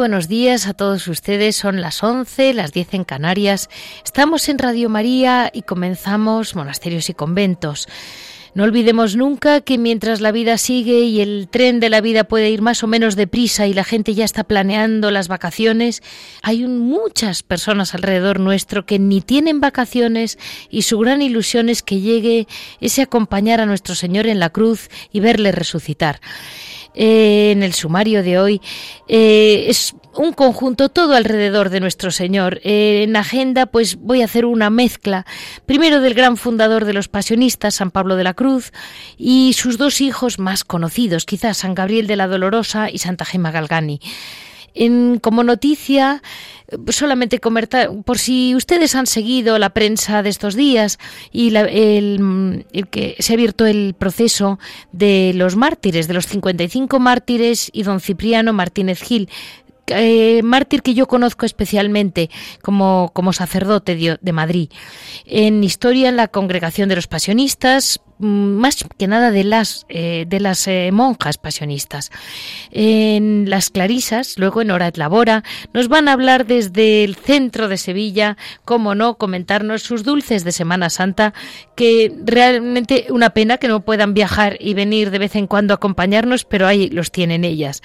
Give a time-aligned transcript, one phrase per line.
[0.00, 1.56] Buenos días a todos ustedes.
[1.56, 3.68] Son las 11, las 10 en Canarias.
[4.02, 7.86] Estamos en Radio María y comenzamos Monasterios y Conventos.
[8.54, 12.48] No olvidemos nunca que mientras la vida sigue y el tren de la vida puede
[12.48, 16.02] ir más o menos deprisa y la gente ya está planeando las vacaciones,
[16.40, 20.38] hay muchas personas alrededor nuestro que ni tienen vacaciones
[20.70, 22.48] y su gran ilusión es que llegue
[22.80, 26.20] ese acompañar a nuestro Señor en la cruz y verle resucitar.
[26.94, 28.60] Eh, en el sumario de hoy
[29.06, 32.60] eh, es un conjunto todo alrededor de nuestro Señor.
[32.64, 35.24] Eh, en agenda, pues voy a hacer una mezcla,
[35.66, 38.72] primero del gran fundador de los pasionistas, San Pablo de la Cruz,
[39.16, 43.50] y sus dos hijos más conocidos, quizás San Gabriel de la Dolorosa y Santa Gema
[43.50, 44.00] Galgani.
[44.74, 46.22] En, como noticia,
[46.88, 50.98] solamente comentar, por si ustedes han seguido la prensa de estos días
[51.32, 54.58] y el, que se ha abierto el proceso
[54.92, 59.28] de los mártires, de los 55 mártires y don Cipriano Martínez Gil,
[59.88, 62.30] eh, mártir que yo conozco especialmente
[62.62, 64.70] como, sacerdote de, Madrid.
[65.24, 70.40] En historia, en la congregación de los pasionistas, más que nada de las, eh, de
[70.40, 72.10] las eh, monjas pasionistas.
[72.70, 77.68] En las clarisas, luego en Hora et Labora, nos van a hablar desde el centro
[77.68, 81.34] de Sevilla, como no, comentarnos sus dulces de Semana Santa,
[81.74, 85.76] que realmente una pena que no puedan viajar y venir de vez en cuando a
[85.76, 87.82] acompañarnos, pero ahí los tienen ellas.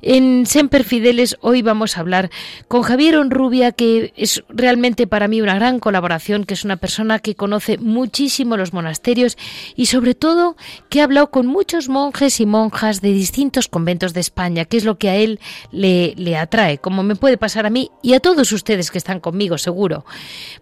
[0.00, 2.30] En Semper Fideles hoy vamos a hablar
[2.68, 7.18] con Javier Onrubia, que es realmente para mí una gran colaboración, que es una persona
[7.18, 9.36] que conoce muchísimo los monasterios
[9.74, 10.56] y sobre todo
[10.88, 14.84] que ha hablado con muchos monjes y monjas de distintos conventos de España, que es
[14.84, 15.40] lo que a él
[15.72, 19.20] le, le atrae, como me puede pasar a mí y a todos ustedes que están
[19.20, 20.04] conmigo, seguro.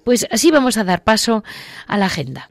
[0.04, 1.44] Pues así vamos a dar paso
[1.86, 2.48] a la agenda.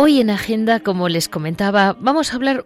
[0.00, 2.64] Hoy en agenda, como les comentaba, vamos a hablar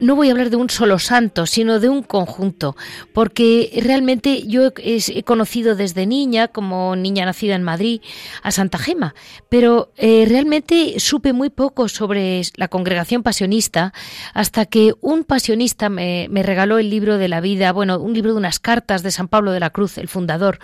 [0.00, 2.76] no voy a hablar de un solo santo, sino de un conjunto,
[3.14, 8.02] porque realmente yo he, conocido desde niña, como niña nacida en Madrid,
[8.42, 9.14] a Santa Gema,
[9.48, 13.94] pero eh, realmente supe muy poco sobre la congregación pasionista
[14.34, 18.32] hasta que un pasionista me, me regaló el libro de la vida, bueno, un libro
[18.32, 20.60] de unas cartas de San Pablo de la Cruz, el fundador,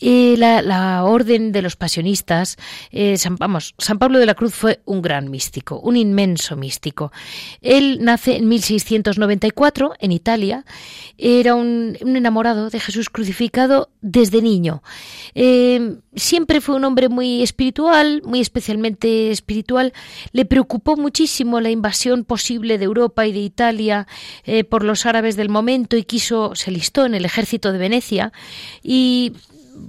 [0.00, 2.56] la, orden de los pasionistas,
[2.90, 7.12] eh, San, vamos, San Pablo de la Cruz fue un gran místico, un inmenso místico.
[7.60, 10.64] Él nace en 1694 en Italia,
[11.16, 14.82] era un, enamorado de Jesús crucificado desde niño.
[15.34, 19.92] Eh, siempre fue un hombre muy espiritual, muy especialmente espiritual.
[20.32, 24.06] Le preocupó muchísimo la invasión posible de Europa y de Italia
[24.44, 28.32] eh, por los árabes del momento y quiso, se listó en el ejército de Venecia
[28.82, 29.32] y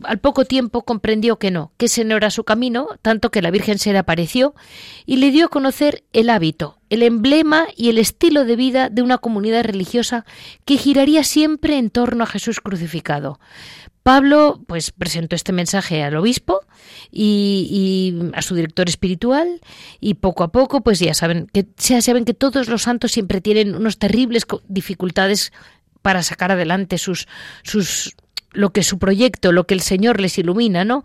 [0.03, 3.51] al poco tiempo comprendió que no, que ese no era su camino, tanto que la
[3.51, 4.53] Virgen se le apareció
[5.05, 9.01] y le dio a conocer el hábito, el emblema y el estilo de vida de
[9.01, 10.25] una comunidad religiosa
[10.65, 13.39] que giraría siempre en torno a Jesús crucificado.
[14.03, 16.61] Pablo pues presentó este mensaje al obispo
[17.11, 19.61] y, a su director espiritual
[19.99, 23.41] y poco a poco pues ya saben que ya saben que todos los santos siempre
[23.41, 25.51] tienen unas terribles dificultades
[26.01, 27.27] para sacar adelante sus
[27.61, 28.15] sus
[28.51, 31.03] lo que su proyecto, lo que el Señor les ilumina, ¿no?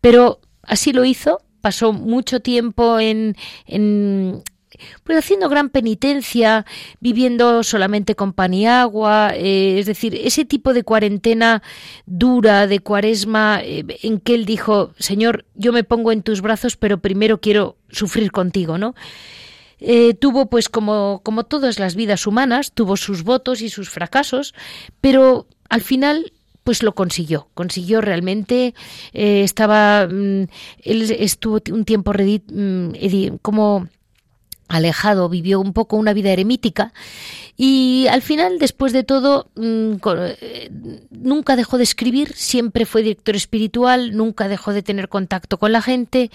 [0.00, 3.36] Pero así lo hizo, pasó mucho tiempo en,
[3.66, 4.42] en
[5.04, 6.66] pues haciendo gran penitencia,
[7.00, 11.62] viviendo solamente con pan y agua, eh, es decir, ese tipo de cuarentena
[12.06, 16.76] dura, de cuaresma, eh, en que él dijo, Señor, yo me pongo en tus brazos,
[16.76, 18.94] pero primero quiero sufrir contigo, ¿no?
[19.78, 24.54] Eh, tuvo, pues como, como todas las vidas humanas, tuvo sus votos y sus fracasos,
[25.00, 26.32] pero al final
[26.64, 28.74] pues lo consiguió, consiguió realmente,
[29.12, 30.46] eh, estaba, mm,
[30.82, 33.86] él estuvo un tiempo mm, como
[34.68, 36.92] alejado, vivió un poco una vida eremítica
[37.56, 39.96] y al final, después de todo, mm,
[40.40, 40.70] eh,
[41.10, 45.82] nunca dejó de escribir, siempre fue director espiritual, nunca dejó de tener contacto con la
[45.82, 46.30] gente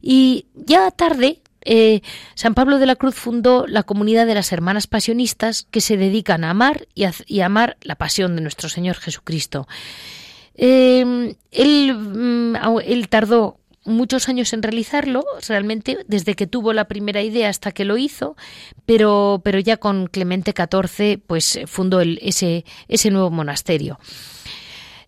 [0.00, 2.02] y ya tarde, eh,
[2.34, 6.44] San Pablo de la Cruz fundó la comunidad de las hermanas pasionistas que se dedican
[6.44, 9.66] a amar y a, amar la pasión de nuestro Señor Jesucristo.
[10.56, 17.48] Él, mm, él tardó muchos años en realizarlo, realmente, desde que tuvo la primera idea
[17.48, 18.36] hasta que lo hizo,
[18.86, 22.64] pero, ya con Clemente XIV, pues fundó ese
[23.10, 23.98] nuevo monasterio.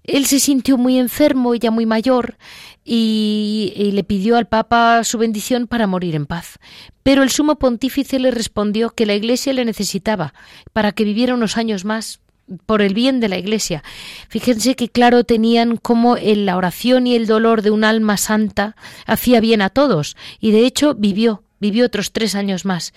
[0.07, 2.37] Él se sintió muy enfermo, ya muy mayor,
[2.85, 6.59] y, le pidió al Papa su bendición para morir en paz.
[7.03, 10.35] Pero el sumo pontífice le respondió que la Iglesia le necesitaba
[10.73, 12.21] para que viviera unos años más,
[12.65, 13.83] por el bien de la Iglesia.
[14.29, 19.41] Fíjense que claro tenían cómo la oración y el dolor de un alma santa hacía
[19.41, 22.93] bien a todos, y de hecho vivió, vivió otros tres años más.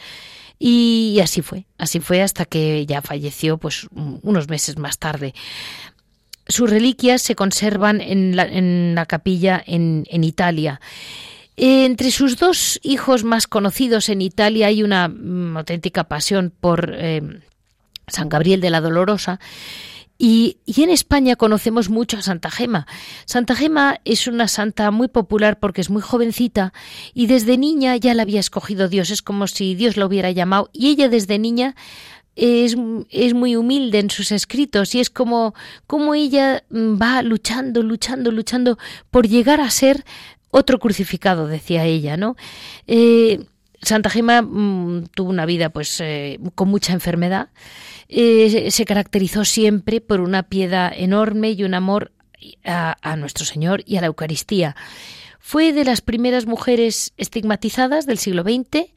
[0.61, 5.33] Y así fue, así fue hasta que ya falleció, pues unos meses más tarde.
[6.49, 10.81] Sus reliquias se conservan en la, en la capilla en, en Italia.
[11.61, 17.21] Entre sus dos hijos más conocidos en Italia hay una mm, auténtica pasión por eh,
[18.07, 19.39] San Gabriel de la Dolorosa.
[20.21, 22.87] Y, en España conocemos mucho a Santa Gema.
[23.25, 26.73] Santa Gema es una santa muy popular porque es muy jovencita
[27.13, 29.11] y desde niña ya la había escogido Dios.
[29.11, 31.75] Es como si Dios la hubiera llamado y ella desde niña
[32.39, 32.75] es,
[33.09, 35.53] es, muy humilde en sus escritos y es como,
[35.87, 38.77] como ella va luchando, luchando, luchando
[39.11, 40.05] por llegar a ser
[40.51, 42.35] otro crucificado, decía ella, ¿no?
[42.87, 43.45] Eh,
[43.81, 47.49] Santa Gema mm, tuvo una vida pues eh, con mucha enfermedad
[48.09, 52.11] eh, se caracterizó siempre por una piedad enorme y un amor
[52.63, 54.75] a, nuestro Señor y a la Eucaristía.
[55.39, 58.91] Fue de las primeras mujeres estigmatizadas del siglo XX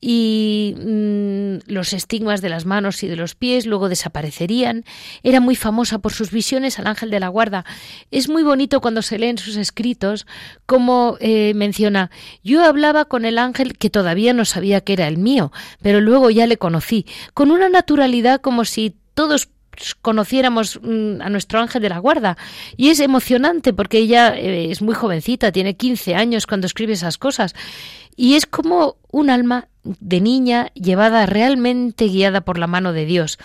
[0.00, 4.84] y mm, los estigmas de las manos y de los pies luego desaparecerían.
[5.22, 7.64] Era muy famosa por sus visiones al ángel de la guarda.
[8.10, 10.26] Es muy bonito cuando se leen sus escritos
[10.66, 12.10] como eh, menciona,
[12.42, 15.52] yo hablaba con el ángel que todavía no sabía que era el mío,
[15.82, 19.48] pero luego ya le conocí, con una naturalidad como si todos
[20.00, 22.36] conociéramos mm, a nuestro ángel de la guarda.
[22.76, 27.18] Y es emocionante porque ella eh, es muy jovencita, tiene 15 años cuando escribe esas
[27.18, 27.54] cosas.
[28.16, 33.38] Y es como un alma de niña llevada realmente guiada por la mano de Dios.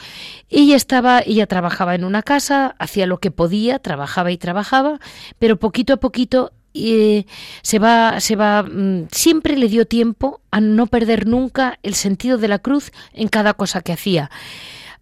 [0.49, 4.99] Ella estaba, ella trabajaba en una casa, hacía lo que podía, trabajaba y trabajaba,
[5.39, 7.25] pero poquito a poquito eh,
[7.63, 12.37] se va, se va, mm, siempre le dio tiempo a no perder nunca el sentido
[12.37, 14.29] de la cruz en cada cosa que hacía.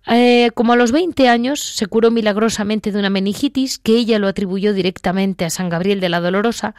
[0.08, 4.28] Eh, como a los 20 años se curó milagrosamente de una meningitis que ella lo
[4.28, 6.76] atribuyó directamente a San Gabriel de la Dolorosa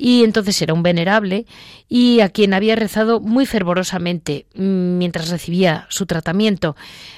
[0.00, 1.44] y entonces era un venerable
[1.88, 6.76] y a quien había rezado muy fervorosamente mm, mientras recibía su tratamiento.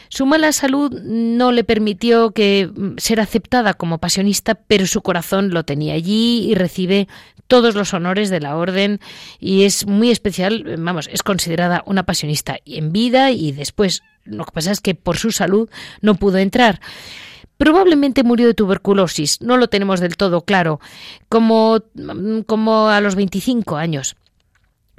[0.08, 5.50] Su mala salud no le permitió que mm, ser aceptada como pasionista, pero su corazón
[5.50, 7.06] lo tenía allí y recibe
[7.46, 9.00] todos los honores de la orden
[9.38, 14.52] y es muy especial, vamos, es considerada una pasionista en vida y después lo que
[14.52, 15.68] pasa es que por su salud
[16.00, 16.80] no pudo entrar.
[17.56, 20.80] Probablemente murió de tuberculosis, no lo tenemos del todo claro,
[21.28, 21.82] como,
[22.46, 24.16] como a los 25 años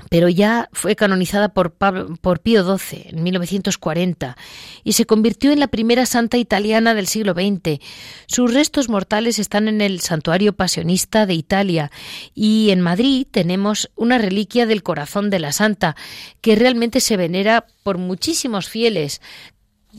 [0.10, 4.38] pero ya fue canonizada por, por Pío XII en 1940
[4.84, 7.80] y se convirtió en la primera santa italiana del siglo XX.
[8.28, 11.92] Sus restos mortales están en el Santuario Pasionista de Italia
[12.34, 15.96] y en Madrid tenemos una reliquia del corazón de la santa
[16.42, 19.22] que realmente se venera por muchísimos fieles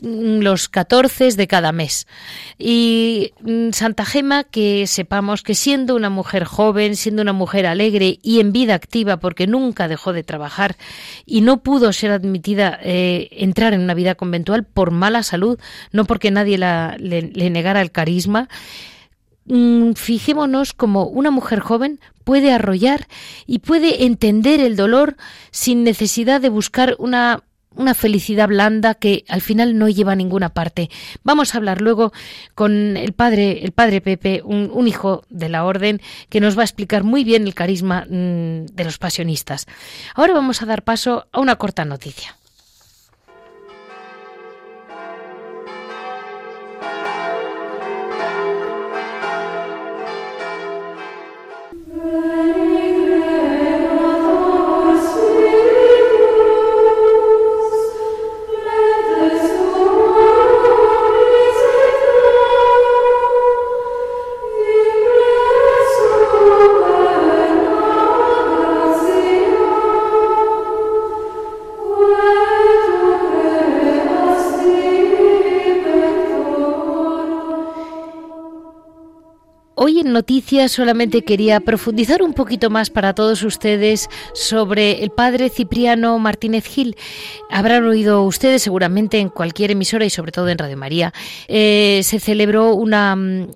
[0.01, 2.07] los 14 de cada mes.
[2.57, 8.19] Y mm, Santa Gema, que sepamos que siendo una mujer joven, siendo una mujer alegre
[8.21, 10.75] y en vida activa, porque nunca dejó de trabajar
[11.25, 15.59] y no pudo ser admitida eh, entrar en una vida conventual por mala salud,
[15.91, 18.49] no porque nadie la, le, negara el carisma,
[19.45, 23.07] mm, fijémonos como una mujer joven puede arrollar
[23.45, 25.17] y puede entender el dolor
[25.51, 27.43] sin necesidad de buscar una
[27.75, 30.89] una felicidad blanda que al final no lleva a ninguna parte.
[31.23, 32.11] Vamos a hablar luego
[32.55, 36.65] con el padre, el padre Pepe, un, hijo de la orden, que nos va a
[36.65, 39.65] explicar muy bien el carisma mm, de los pasionistas.
[40.15, 42.35] Ahora vamos a dar paso a una corta noticia.
[80.13, 86.65] Noticias solamente quería profundizar un poquito más para todos ustedes sobre el padre Cipriano Martínez
[86.65, 86.95] Gil.
[87.49, 91.13] Habrán oído ustedes seguramente en cualquier emisora y sobre todo en Radio María.
[91.47, 93.47] Eh, se celebró una, mm,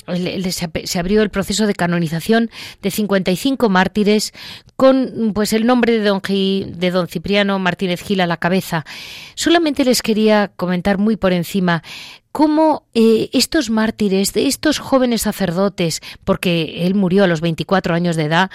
[0.84, 2.50] se abrió el proceso de canonización
[2.82, 4.34] de 55 mártires
[4.76, 8.86] con pues el nombre de don, de don Cipriano Martínez Gil a la cabeza.
[9.36, 11.84] Solamente les quería comentar muy por encima
[12.38, 18.16] cómo eh, estos mártires, de estos jóvenes sacerdotes, porque él murió a los 24 años
[18.16, 18.52] de edad,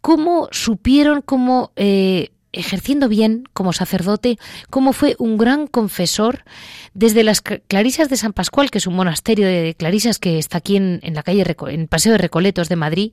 [0.00, 4.38] cómo supieron, cómo eh, ejerciendo bien como sacerdote,
[4.70, 6.44] cómo fue un gran confesor
[6.92, 10.76] desde las Clarisas de San Pascual, que es un monasterio de Clarisas que está aquí
[10.76, 13.12] en, la calle, en Paseo de Recoletos de Madrid.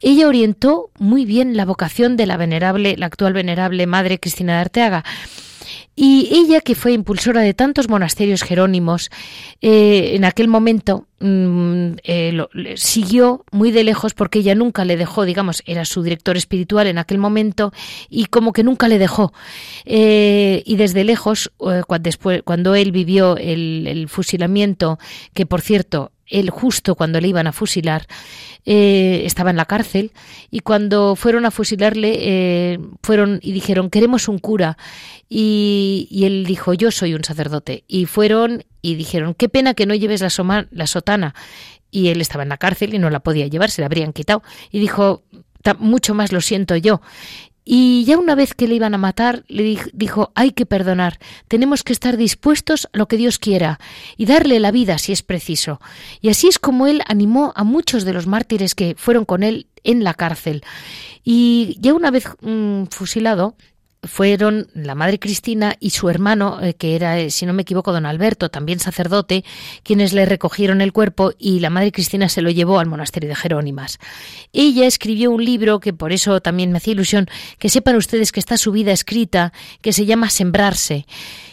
[0.00, 4.58] Ella orientó muy bien la vocación de la venerable, la actual venerable Madre Cristina de
[4.58, 5.04] Arteaga.
[5.96, 9.10] Y ella, que fue impulsora de tantos monasterios jerónimos,
[9.60, 12.46] eh, en aquel momento mm, eh,
[12.76, 16.98] siguió muy de lejos porque ella nunca le dejó, digamos, era su director espiritual en
[16.98, 17.72] aquel momento
[18.08, 19.32] y como que nunca le dejó.
[19.84, 24.98] Eh, y desde lejos, cuando, después, cuando él vivió el fusilamiento,
[25.34, 28.06] que por cierto, él justo cuando le iban a fusilar,
[28.64, 30.12] eh, estaba en la cárcel
[30.50, 34.76] y cuando fueron a fusilarle eh, fueron y dijeron queremos un cura
[35.28, 39.94] y, él dijo yo soy un sacerdote y fueron y dijeron qué pena que no
[39.94, 41.34] lleves la, la sotana
[41.90, 44.42] y él estaba en la cárcel y no la podía llevar, se la habrían quitado.
[44.70, 45.24] Y dijo
[45.78, 47.02] mucho más lo siento yo
[47.72, 51.84] y ya una vez que le iban a matar, le dijo, hay que perdonar, tenemos
[51.84, 53.78] que estar dispuestos a lo que Dios quiera
[54.16, 55.80] y darle la vida si es preciso.
[56.20, 59.68] Y así es como él animó a muchos de los mártires que fueron con él
[59.84, 60.64] en la cárcel.
[61.22, 63.54] Y ya una vez mm, fusilado,
[64.02, 67.92] fueron la madre Cristina y su hermano, eh, que era, eh, si no me equivoco,
[67.92, 69.44] don Alberto, también sacerdote,
[69.82, 73.36] quienes le recogieron el cuerpo y la madre Cristina se lo llevó al monasterio de
[73.36, 73.98] Jerónimas.
[74.52, 77.28] Ella escribió un libro que por eso también me hacía ilusión
[77.58, 79.52] que sepan ustedes que está su vida escrita,
[79.82, 81.06] que se llama Sembrarse.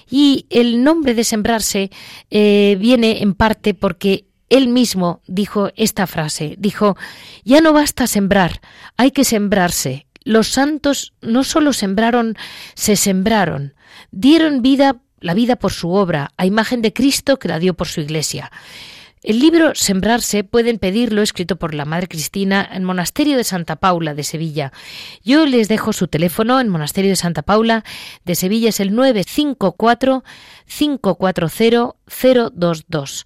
[0.10, 1.92] Y el nombre de Sembrarse
[2.32, 6.96] eh, viene en parte porque él mismo dijo esta frase, dijo,
[7.44, 8.62] ya no basta sembrar,
[8.96, 12.36] hay que sembrarse, los santos no solo sembraron,
[12.76, 13.74] se sembraron,
[14.12, 17.88] dieron vida, la vida por su obra, a imagen de Cristo que la dio por
[17.88, 18.52] su iglesia.
[19.24, 24.14] El libro Sembrarse pueden pedirlo escrito por la Madre Cristina en Monasterio de Santa Paula
[24.14, 24.74] de Sevilla.
[25.24, 27.86] Yo les dejo su teléfono en Monasterio de Santa Paula
[28.26, 30.24] de Sevilla es el 954
[30.66, 33.26] 540 022.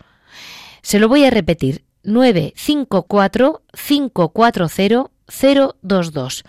[0.83, 1.83] Se lo voy a repetir.
[2.03, 6.43] 954 540 022.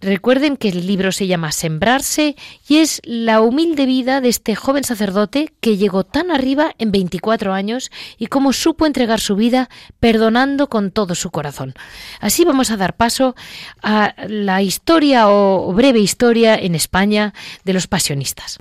[0.00, 2.36] Recuerden que el libro se llama Sembrarse
[2.68, 7.54] y es la humilde vida de este joven sacerdote que llegó tan arriba en 24
[7.54, 11.74] años y cómo supo entregar su vida perdonando con todo su corazón.
[12.20, 13.34] Así vamos a dar paso
[13.82, 17.32] a la historia o breve historia en España
[17.64, 18.58] de los pasionistas.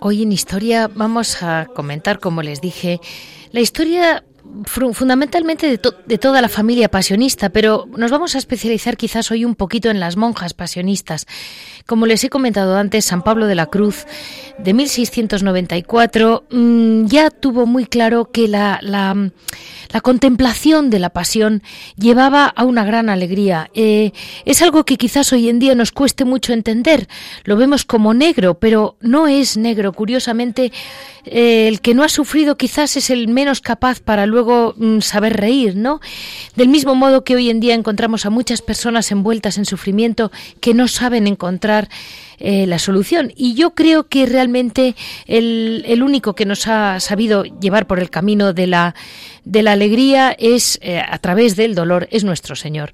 [0.00, 2.98] Hoy en historia vamos a comentar, como les dije,
[3.52, 4.24] la historia
[4.64, 9.90] fundamentalmente de, toda la familia pasionista, pero nos vamos a especializar quizás hoy un poquito
[9.90, 11.26] en las monjas pasionistas.
[11.86, 14.06] Como les he comentado antes, San Pablo de la Cruz,
[14.58, 19.30] de 1694, mm, ya tuvo muy claro que la
[20.02, 21.62] contemplación de la pasión
[21.96, 23.70] llevaba a una gran alegría.
[23.74, 24.12] Eh,
[24.44, 27.08] es algo que quizás hoy en día nos cueste mucho entender.
[27.44, 29.92] Lo vemos como negro, pero no es negro.
[29.92, 30.72] Curiosamente,
[31.24, 35.36] eh, el que no ha sufrido quizás es el menos capaz para luego mm, saber
[35.36, 36.00] reír, ¿no?
[36.56, 40.30] Del mismo modo que hoy en día encontramos a muchas personas envueltas en sufrimiento
[40.60, 41.88] que no saben encontrar
[42.38, 43.32] eh, la solución.
[43.36, 44.94] Y yo creo que realmente
[45.26, 48.94] el, el, único que nos ha sabido llevar por el camino de la,
[49.44, 52.92] de la alegría es eh, a través del dolor, es nuestro Señor.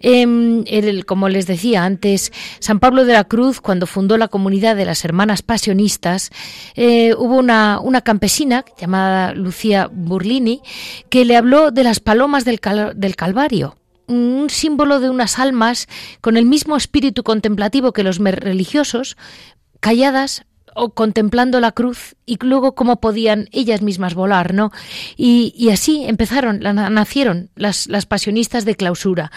[0.00, 0.64] Em,
[1.04, 5.04] como les decía antes, San Pablo de la Cruz, cuando fundó la comunidad de las
[5.04, 6.30] hermanas pasionistas,
[6.74, 10.60] eh, hubo una, una, campesina llamada Lucía Burlini
[11.08, 12.60] que le habló de las palomas del,
[12.94, 13.76] del Calvario
[14.06, 15.88] un símbolo de unas almas
[16.20, 19.16] con el mismo espíritu contemplativo que los religiosos,
[19.80, 20.44] calladas,
[20.94, 24.72] contemplando la cruz y luego cómo podían ellas mismas volar, ¿no?
[25.16, 29.32] Y, así empezaron, nacieron las, las pasionistas de clausura.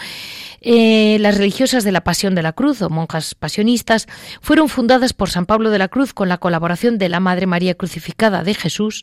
[0.60, 4.06] Eh, las religiosas de la Pasión de la Cruz o monjas pasionistas
[4.42, 7.74] fueron fundadas por San Pablo de la Cruz con la colaboración de la Madre María
[7.74, 9.02] Crucificada de Jesús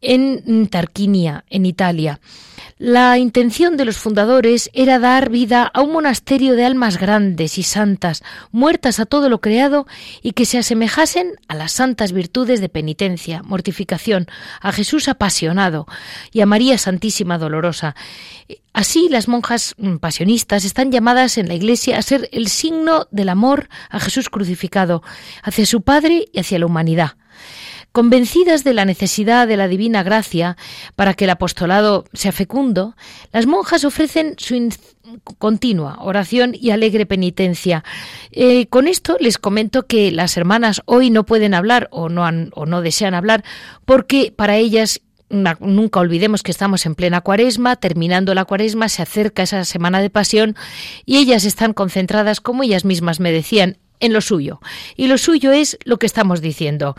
[0.00, 2.20] en Tarquinia, en Italia.
[2.78, 7.62] La intención de los fundadores era dar vida a un monasterio de almas grandes y
[7.62, 8.22] santas,
[8.52, 9.86] muertas a todo lo creado
[10.20, 14.26] y que se asemejasen a las santas virtudes de penitencia, mortificación,
[14.60, 15.86] a Jesús apasionado
[16.32, 17.96] y a María Santísima Dolorosa.
[18.74, 23.70] Así las monjas pasionistas están llamadas en la Iglesia a ser el signo del amor
[23.88, 25.02] a Jesús crucificado,
[25.42, 27.12] hacia su Padre y hacia la humanidad.
[27.96, 30.58] Convencidas de la necesidad de la divina gracia
[30.96, 32.94] para que el apostolado sea fecundo,
[33.32, 34.68] las monjas ofrecen su
[35.38, 37.84] continua oración y alegre penitencia.
[38.32, 42.66] Eh, con esto les comento que las hermanas hoy no pueden hablar o no, o
[42.66, 43.42] no desean hablar
[43.86, 45.00] porque para ellas
[45.30, 50.10] nunca olvidemos que estamos en plena cuaresma, terminando la cuaresma, se acerca esa semana de
[50.10, 50.54] pasión
[51.06, 54.60] y ellas están concentradas, como ellas mismas me decían, en lo suyo.
[54.96, 56.96] Y lo suyo es lo que estamos diciendo,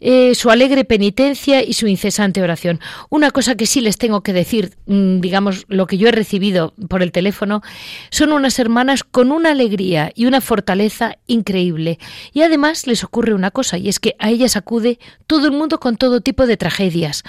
[0.00, 2.80] eh, su alegre penitencia y su incesante oración.
[3.08, 6.74] Una cosa que sí les tengo que decir, mm, digamos, lo que yo he recibido
[6.88, 7.62] por el teléfono,
[8.10, 11.98] son unas hermanas con una alegría y una fortaleza increíble.
[12.32, 15.80] Y además les ocurre una cosa, y es que a ellas acude todo el mundo
[15.80, 17.24] con todo tipo de tragedias.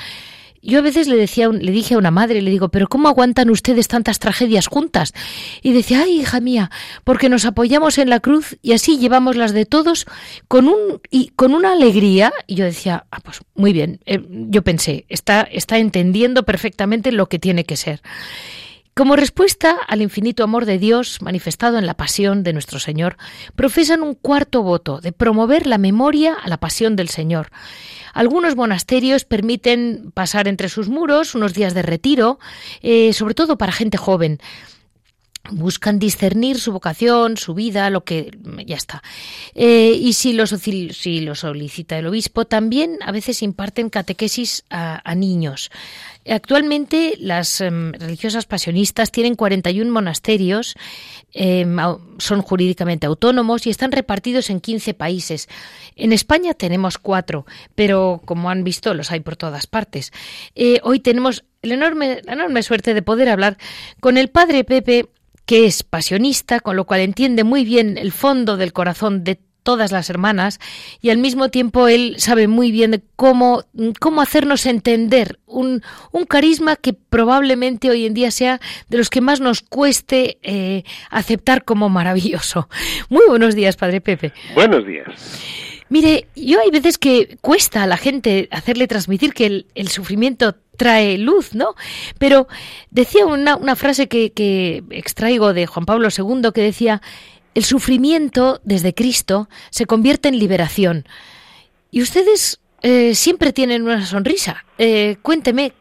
[0.61, 3.49] Yo a veces le decía, le dije a una madre, le digo, pero ¿cómo aguantan
[3.49, 5.13] ustedes tantas tragedias juntas?
[5.61, 6.69] Y decía, ay, hija mía,
[7.03, 10.05] porque nos apoyamos en la cruz y así llevamos las de todos
[10.47, 12.31] con un y con una alegría.
[12.45, 14.01] Y yo decía, ah, pues muy bien.
[14.05, 18.01] Eh, yo pensé, está, está entendiendo perfectamente lo que tiene que ser.
[18.93, 23.15] Como respuesta al infinito amor de Dios manifestado en la pasión de nuestro Señor,
[23.55, 27.51] profesan un cuarto voto de promover la memoria a la pasión del Señor.
[28.13, 32.39] Algunos monasterios permiten pasar entre sus muros unos días de retiro,
[32.81, 34.39] eh, sobre todo para gente joven
[35.49, 39.01] buscan discernir su vocación, su vida, lo que ya está.
[39.55, 45.15] Eh, y si lo, si lo solicita el obispo, también a veces imparten catequesis a,
[45.15, 45.71] niños.
[46.27, 50.75] Actualmente las em, religiosas pasionistas tienen 41 monasterios,
[51.33, 51.77] em,
[52.19, 55.49] son jurídicamente autónomos y están repartidos en 15 países.
[55.95, 60.11] En España tenemos cuatro, pero como han visto los hay por todas partes.
[60.55, 63.57] Eh, hoy tenemos el enorme, la enorme suerte de poder hablar
[63.99, 65.09] con el padre Pepe
[65.45, 69.91] que es pasionista, con lo cual entiende muy bien el fondo del corazón de todas
[69.91, 70.59] las hermanas
[71.01, 73.63] y al mismo tiempo él sabe muy bien cómo,
[73.99, 79.21] cómo hacernos entender un, un, carisma que probablemente hoy en día sea de los que
[79.21, 82.69] más nos cueste eh, aceptar como maravilloso.
[83.09, 84.33] Muy buenos días, Padre Pepe.
[84.55, 85.09] Buenos días.
[85.89, 90.55] Mire, yo hay veces que cuesta a la gente hacerle transmitir que el, el sufrimiento
[90.77, 91.75] trae luz, ¿no?
[92.17, 92.47] Pero
[92.91, 97.01] decía una, una frase que, que extraigo de Juan Pablo II que decía,
[97.55, 101.05] el sufrimiento desde Cristo se convierte en liberación.
[101.91, 104.65] Y ustedes eh, siempre tienen una sonrisa.
[104.77, 105.73] Eh, cuénteme,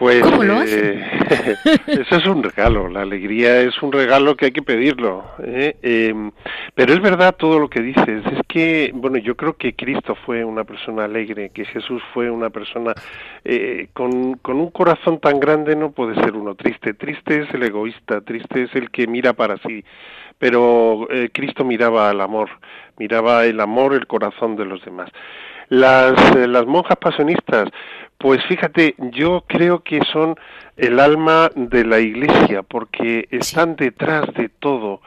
[0.00, 0.24] pues
[0.66, 1.04] eh,
[1.86, 5.26] eso es un regalo, la alegría es un regalo que hay que pedirlo.
[5.44, 5.76] ¿eh?
[5.82, 6.30] Em,
[6.74, 10.42] pero es verdad todo lo que dices, es que, bueno, yo creo que Cristo fue
[10.42, 12.94] una persona alegre, que Jesús fue una persona
[13.44, 17.62] eh, con, con un corazón tan grande no puede ser uno triste, triste es el
[17.64, 19.84] egoísta, triste es el que mira para sí,
[20.40, 22.48] pero Cristo miraba al amor,
[22.98, 25.10] miraba el amor, el corazón de los demás.
[25.68, 27.68] Las, las monjas pasionistas,
[28.18, 30.34] pues fíjate, yo creo que son
[30.76, 35.02] el alma de la Iglesia porque están detrás de todo,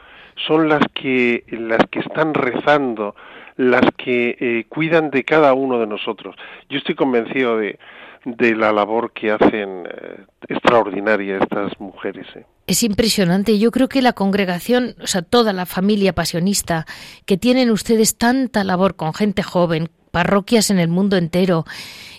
[0.46, 3.16] son las que las que están rezando,
[3.56, 6.36] las que eh, cuidan de cada uno de nosotros.
[6.68, 7.78] Yo estoy convencido de,
[8.24, 12.26] de la labor que hacen eh, extraordinaria estas mujeres.
[12.34, 12.44] Eh.
[12.66, 13.58] Es impresionante.
[13.58, 16.86] Yo creo que la congregación, o sea, toda la familia pasionista,
[17.26, 21.64] que tienen ustedes tanta labor con gente joven, parroquias en el mundo entero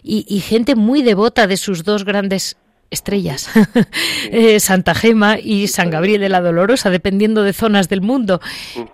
[0.04, 2.58] y, gente muy devota de sus dos grandes
[2.90, 3.50] estrellas,
[4.32, 8.40] eh, Santa Gema y San Gabriel de la Dolorosa, dependiendo de zonas del mundo,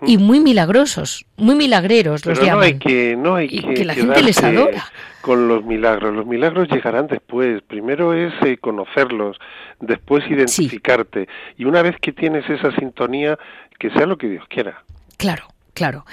[0.06, 2.58] y muy milagrosos, muy milagreros los llaman.
[2.58, 4.84] No hay que, no hay que, la gente les adora.
[5.20, 7.62] Con los milagros, los milagros llegarán después.
[7.62, 9.36] Primero es eh, conocerlos,
[9.80, 13.38] después identificarte, y una vez que tienes esa sintonía,
[13.78, 14.82] que sea lo que Dios quiera.
[15.18, 16.04] Claro, claro.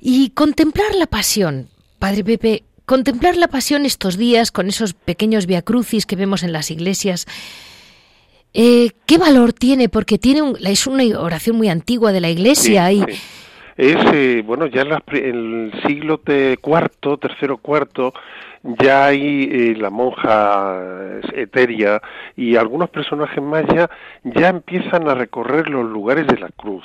[0.00, 1.68] Y contemplar la pasión,
[1.98, 6.70] Padre Pepe, contemplar la pasión estos días con esos pequeños viacrucis que vemos en las
[6.70, 7.26] iglesias,
[8.52, 9.88] eh, ¿qué valor tiene?
[9.88, 13.04] Porque tiene es una oración muy antigua de la iglesia y
[13.76, 18.14] es, eh, bueno, ya en, el siglo de cuarto, tercero, cuarto,
[18.62, 22.00] ya hay eh, la monja eteria
[22.36, 23.90] y algunos personajes más ya,
[24.22, 26.84] ya empiezan a recorrer los lugares de la cruz.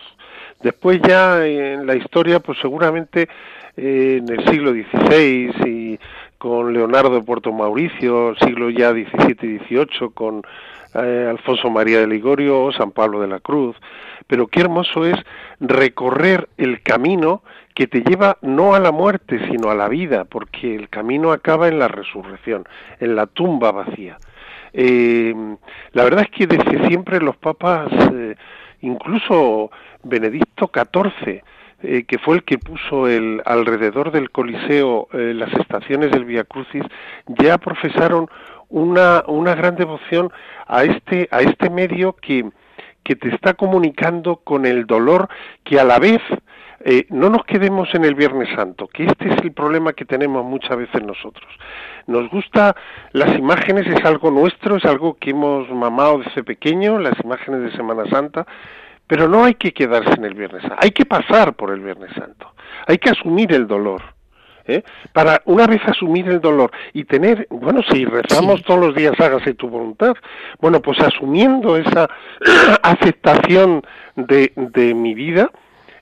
[0.62, 3.30] Después ya en la historia, pues seguramente
[3.78, 6.00] en el siglo XVI y
[6.38, 10.42] con Leonardo Puerto Mauricio, siglo ya XVII y XVIII, con
[10.96, 13.76] eh, Alfonso María de Ligorio o San Pablo de la Cruz.
[14.28, 15.16] Pero qué hermoso es
[15.60, 17.42] recorrer el camino
[17.74, 21.68] que te lleva no a la muerte, sino a la vida, porque el camino acaba
[21.68, 22.68] en la resurrección,
[23.00, 24.18] en la tumba vacía.
[24.74, 25.34] Eh,
[25.94, 28.36] la verdad es que desde siempre los papas, eh,
[28.82, 29.72] incluso
[30.04, 31.44] Benedicto XIV,
[31.82, 36.44] eh, que fue el que puso el, alrededor del Coliseo eh, las estaciones del Via
[36.44, 36.84] Crucis,
[37.28, 38.28] ya profesaron
[38.68, 40.32] una, una gran devoción
[40.68, 42.50] a este, a este medio que,
[43.04, 45.30] que te está comunicando con el dolor
[45.64, 46.22] que a la vez
[46.82, 50.46] eh, no nos quedemos en el Viernes Santo, que este es el problema que tenemos
[50.46, 51.48] muchas veces nosotros.
[52.08, 52.76] Nos gusta
[53.12, 57.72] las imágenes, es algo nuestro, es algo que hemos mamado desde pequeño, las imágenes de
[57.76, 58.46] Semana Santa,
[59.08, 62.12] pero no hay que quedarse en el Viernes Santo, hay que pasar por el Viernes
[62.14, 62.54] Santo,
[62.88, 64.02] hay que asumir el dolor.
[64.66, 64.84] ¿eh?
[65.14, 69.54] Para una vez asumir el dolor y tener, bueno, si rezamos todos los días, hágase
[69.56, 70.14] tu voluntad,
[70.62, 72.08] bueno, pues asumiendo esa
[72.84, 73.82] aceptación
[74.16, 75.50] de, de mi vida,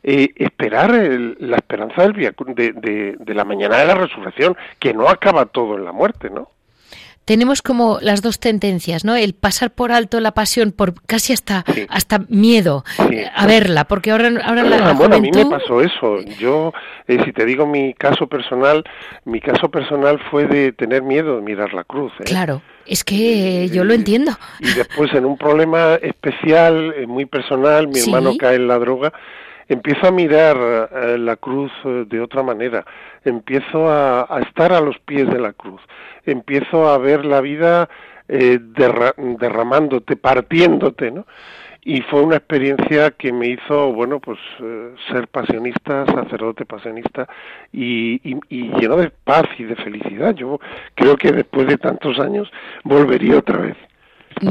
[0.04, 0.92] eh, esperar
[1.40, 5.76] la esperanza del de, de, de la mañana de la resurrección, que no acaba todo
[5.76, 6.50] en la muerte, ¿no?
[7.28, 9.18] tenemos como las dos tendencias, ¿no?
[9.18, 12.86] El pasar por alto la pasión, por casi hasta hasta miedo
[13.36, 16.22] a verla, porque ahora, ahora la, Bueno, a mí me pasó eso.
[16.40, 16.72] Yo,
[17.06, 18.86] eh, si te digo mi caso personal,
[19.26, 22.14] mi caso personal fue de tener miedo de mirar la cruz.
[22.22, 22.24] ¿eh?
[22.24, 22.62] Claro.
[22.86, 24.32] Es que yo lo entiendo.
[24.62, 29.12] Y después en un problema especial, eh, muy personal, mi hermano cae en la droga,
[29.68, 30.58] empiezo a mirar
[30.92, 32.86] eh, la cruz eh, de otra manera,
[33.24, 35.82] empiezo a, estar a los pies de la cruz,
[36.26, 37.90] empiezo a ver la vida
[38.28, 41.26] eh, derramándote, partiéndote, ¿no?
[41.84, 44.38] Y fue una experiencia que me hizo, bueno, pues
[45.10, 47.30] ser pasionista, sacerdote pasionista
[47.72, 50.36] y, y, lleno de paz y de felicidad.
[50.36, 50.60] Yo
[50.96, 52.52] creo que después de tantos años
[52.84, 53.78] volvería otra vez.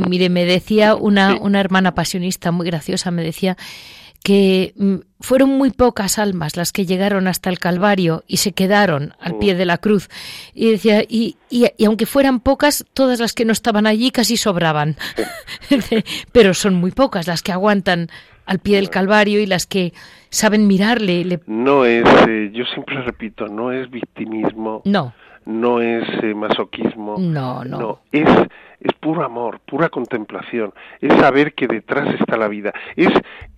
[0.09, 3.59] Mire, me decía una, una hermana pasionista muy graciosa, me decía
[4.27, 9.15] que mm, fueron muy pocas almas las que llegaron hasta el Calvario y se quedaron
[9.21, 10.09] al pie de la cruz.
[10.53, 14.97] Y decía, y, y, aunque fueran pocas, todas las que no estaban allí casi sobraban.
[16.33, 18.09] Pero son muy pocas las que aguantan
[18.47, 19.93] al pie del Calvario y las que
[20.31, 21.39] saben mirarle.
[21.47, 24.83] No es, eh, yo siempre repito, no es victimismo.
[24.85, 25.15] No.
[25.47, 27.17] No es eh, masoquismo.
[27.19, 27.79] No, no.
[27.79, 28.29] No, es
[28.81, 33.09] es puro amor, pura contemplación, es saber que detrás está la vida, es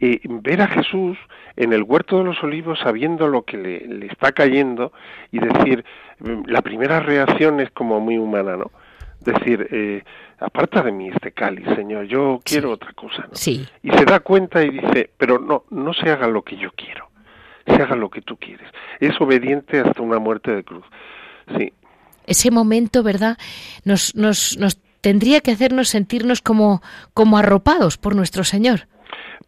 [0.01, 1.19] eh, ver a Jesús
[1.57, 4.93] en el huerto de los olivos sabiendo lo que le, está cayendo
[5.33, 5.85] y decir,
[6.21, 8.71] mm, la primera reacción es como muy humana, ¿no?
[9.21, 10.05] Decir, eh,
[10.39, 13.35] aparta de mí este cáliz, Señor, yo quiero otra cosa, ¿no?
[13.35, 13.67] Sí.
[13.83, 17.09] Y se da cuenta y dice, pero no, no se haga lo que yo quiero,
[17.67, 18.71] se haga lo que tú quieres.
[19.01, 20.85] Es obediente hasta una muerte de cruz.
[21.57, 21.73] Sí,
[22.29, 23.39] ese momento, ¿verdad?
[23.85, 26.83] Nos, nos, nos tendría que hacernos sentirnos como,
[27.15, 28.87] como arropados por nuestro Señor.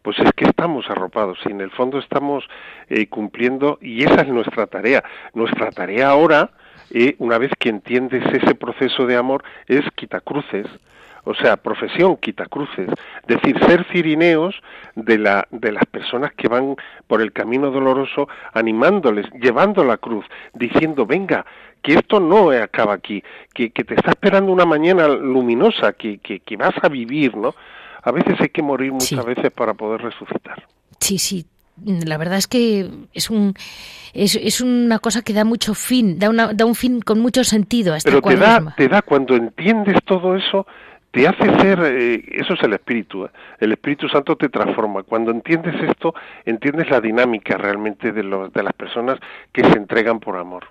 [0.01, 2.43] Pues es que estamos arropados y en el fondo estamos
[2.89, 5.03] eh, cumpliendo y esa es nuestra tarea.
[5.33, 6.51] Nuestra tarea ahora,
[6.89, 10.65] eh, una vez que entiendes ese proceso de amor, es quitacruces,
[11.23, 12.89] o sea, profesión quitacruces,
[13.27, 14.59] decir, ser cirineos
[14.95, 20.25] de, la, de las personas que van por el camino doloroso, animándoles, llevando la cruz,
[20.53, 21.45] diciendo, venga,
[21.81, 26.57] que esto no acaba aquí, que, que te está esperando una mañana luminosa, que, que,
[26.57, 27.55] vas a vivir, ¿no?
[28.03, 30.65] A veces hay que morir muchas veces para poder resucitar.
[30.99, 31.45] Sí, sí,
[31.85, 33.53] la verdad es que es un
[34.13, 37.43] es, es una cosa que da mucho fin, da, una, da un fin con mucho
[37.43, 40.67] sentido a esta Pero te da, te da, cuando entiendes todo eso,
[41.11, 43.29] te hace ser, eh, eso es el Espíritu, ¿eh?
[43.59, 45.03] el Espíritu Santo te transforma.
[45.03, 46.13] Cuando entiendes esto,
[46.45, 49.19] entiendes la dinámica realmente de, los, de las personas
[49.51, 50.65] que se entregan por amor.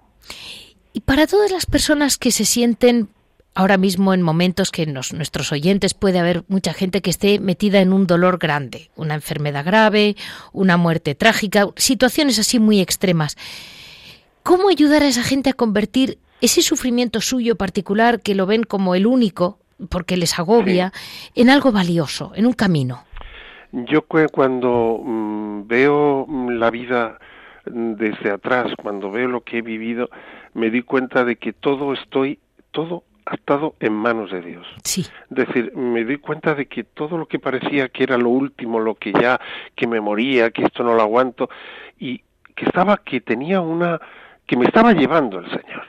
[0.92, 3.08] Y para todas las personas que se sienten
[3.54, 7.92] ahora mismo en momentos que nuestros oyentes puede haber mucha gente que esté metida en
[7.92, 10.16] un dolor grande, una enfermedad grave,
[10.52, 13.36] una muerte trágica, situaciones así muy extremas.
[14.42, 18.94] ¿Cómo ayudar a esa gente a convertir ese sufrimiento suyo particular, que lo ven como
[18.94, 20.92] el único, porque les agobia,
[21.34, 23.04] en algo valioso, en un camino?
[23.72, 27.18] Yo cuando mm, veo mm, la vida
[27.66, 30.08] mm, desde atrás, cuando veo lo que he vivido,
[30.54, 32.38] me di cuenta de que todo estoy,
[32.70, 34.66] todo ha estado en manos de Dios.
[34.82, 35.02] Sí.
[35.02, 38.80] Es decir, me di cuenta de que todo lo que parecía que era lo último,
[38.80, 39.40] lo que ya,
[39.76, 41.48] que me moría, que esto no lo aguanto,
[41.98, 42.22] y
[42.56, 44.00] que estaba, que tenía una,
[44.46, 45.86] que me estaba llevando el Señor.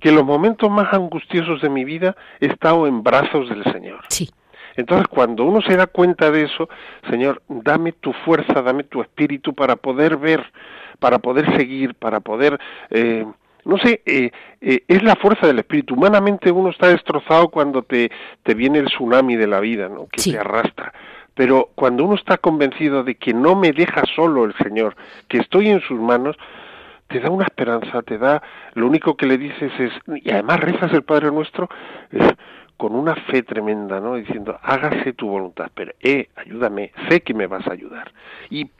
[0.00, 4.00] Que en los momentos más angustiosos de mi vida he estado en brazos del Señor.
[4.08, 4.30] Sí.
[4.76, 6.68] Entonces, cuando uno se da cuenta de eso,
[7.10, 10.52] Señor, dame tu fuerza, dame tu espíritu para poder ver,
[10.98, 12.60] para poder seguir, para poder...
[12.90, 13.26] Eh,
[13.66, 15.94] no sé, eh, eh, es la fuerza del espíritu.
[15.94, 18.10] Humanamente uno está destrozado cuando te,
[18.44, 20.06] te viene el tsunami de la vida, ¿no?
[20.06, 20.92] Que te arrastra.
[21.34, 24.96] Pero cuando uno está convencido de que no me deja solo el Señor,
[25.28, 26.36] que estoy en sus manos,
[27.08, 28.40] te da una esperanza, te da,
[28.74, 29.92] lo único que le dices es,
[30.24, 31.68] y además rezas el Padre Nuestro,
[32.76, 34.14] con una fe tremenda, ¿no?
[34.14, 38.12] Diciendo, hágase tu voluntad, pero, eh, ayúdame, sé que me vas a ayudar.
[38.48, 38.70] Y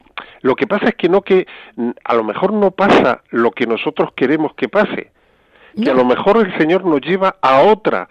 [0.41, 1.47] lo que pasa es que no que,
[2.03, 5.11] a lo mejor no pasa lo que nosotros queremos que pase,
[5.81, 8.09] que a lo mejor el Señor nos lleva a otra,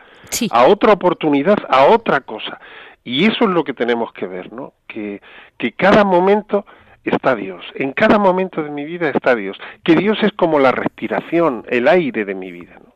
[0.51, 2.61] a otra oportunidad, a otra cosa.
[3.03, 4.73] Y eso es lo que tenemos que ver, ¿no?
[4.87, 5.21] Que,
[5.59, 6.67] que cada momento
[7.05, 10.73] está Dios, en cada momento de mi vida está Dios, que Dios es como la
[10.73, 12.96] respiración, el aire de mi vida, ¿no?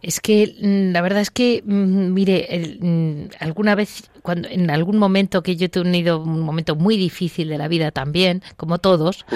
[0.00, 4.98] Es que mm, la verdad es que, mm, mire, mm, alguna vez, cuando en algún
[4.98, 9.26] momento que yo he tenido un momento muy difícil de la vida también, como todos,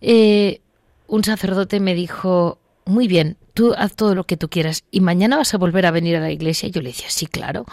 [0.00, 0.60] eh,
[1.06, 5.36] un sacerdote me dijo, muy bien, tú haz todo lo que tú quieras y mañana
[5.36, 6.68] vas a volver a venir a la iglesia.
[6.68, 7.64] Y yo le decía, sí, claro.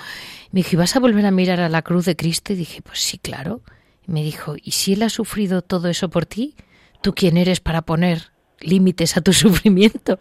[0.52, 2.54] Me dijo, ¿y vas a volver a mirar a la cruz de Cristo?
[2.54, 3.62] Y dije, pues sí, claro.
[4.08, 6.56] Y me dijo, ¿y si Él ha sufrido todo eso por ti?
[7.02, 10.20] ¿Tú quién eres para poner límites a tu sufrimiento,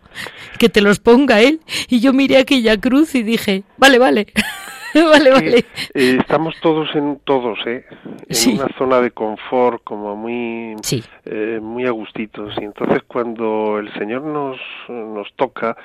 [0.58, 1.60] que te los ponga él.
[1.88, 4.26] Y yo miré aquella cruz y dije, vale, vale.
[4.94, 5.58] vale, vale.
[5.94, 7.84] Eh, estamos todos en todos, ¿eh?
[8.28, 10.76] En una zona de confort como muy
[11.24, 15.76] eh, muy a gustitos y entonces cuando el Señor nos nos toca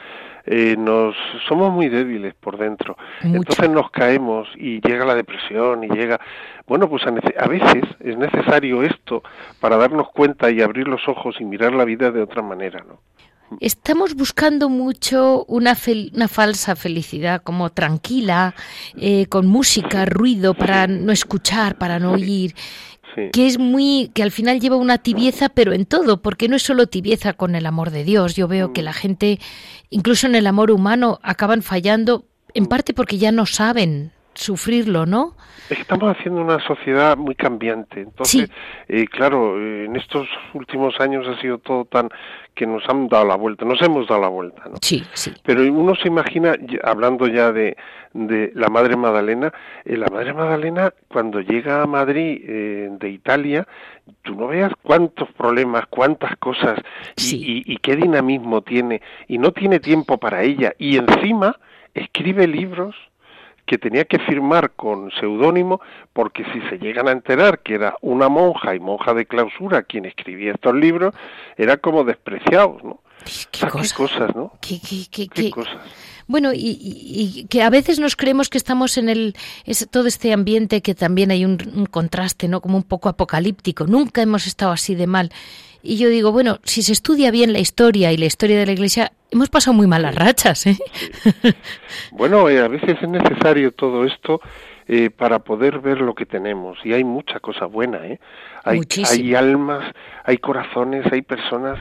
[0.45, 1.15] eh, nos
[1.47, 2.97] somos muy débiles por dentro.
[3.21, 6.19] Entonces nos caemos y llega la depresión y llega
[6.67, 7.11] bueno, pues a,
[7.47, 9.21] veces es necesario esto
[9.59, 12.99] para darnos cuenta y abrir los ojos y mirar la vida de otra manera, ¿no?
[13.59, 15.77] Estamos buscando mucho una,
[16.13, 18.55] una falsa felicidad, como tranquila,
[18.97, 22.55] eh, con música, ruido, para no escuchar, para no oír.
[23.31, 26.63] Que es muy que al final lleva una tibieza pero en todo porque no es
[26.63, 28.35] solo tibieza con el amor de Dios.
[28.35, 28.85] Yo veo que mm.
[28.85, 29.39] la gente
[29.89, 35.35] incluso en el amor humano acaban fallando en parte porque ya no saben sufrirlo, ¿no?
[35.69, 38.01] Estamos haciendo una sociedad muy cambiante.
[38.01, 38.49] Entonces,
[38.87, 42.09] eh, claro, eh, en estos últimos años ha sido todo tan
[42.53, 44.75] que nos han dado la vuelta, nos hemos dado la vuelta, ¿no?
[44.81, 45.31] Sí, sí.
[45.43, 47.75] Pero uno se imagina, hablando ya de,
[48.13, 49.51] de la Madre Magdalena,
[49.85, 53.67] eh, la Madre Magdalena cuando llega a Madrid de Italia,
[54.21, 56.79] tú no veas cuántos problemas, cuántas cosas
[57.17, 61.57] y, y qué dinamismo tiene, y no tiene tiempo para ella, y encima
[61.93, 62.95] escribe libros
[63.65, 65.81] que tenía que firmar con seudónimo
[66.13, 70.05] porque si se llegan a enterar que era una monja y monja de clausura quien
[70.05, 71.15] escribía estos libros,
[71.57, 72.99] era como despreciados, ¿no?
[73.51, 74.51] ¿Qué, cosas, ¿no?
[74.59, 75.77] ¿Qué, cosas?
[76.27, 79.35] Bueno, y, que a veces nos creemos que estamos en el
[79.91, 82.59] todo este ambiente que también hay un, un contraste, ¿no?
[82.59, 83.85] Como un poco apocalíptico.
[83.87, 85.31] Nunca hemos estado así de mal.
[85.85, 88.71] Y yo digo, bueno, si se estudia bien la historia y la historia de la
[88.71, 90.65] Iglesia, hemos pasado muy malas rachas.
[90.65, 90.77] ¿eh?
[92.11, 94.39] Bueno, eh, a veces es necesario todo esto
[94.87, 96.77] eh, para poder ver lo que tenemos.
[96.85, 98.05] Y hay mucha cosa buena.
[98.07, 98.19] ¿eh?
[98.63, 99.83] Hay, hay almas,
[100.23, 101.79] hay corazones, hay personas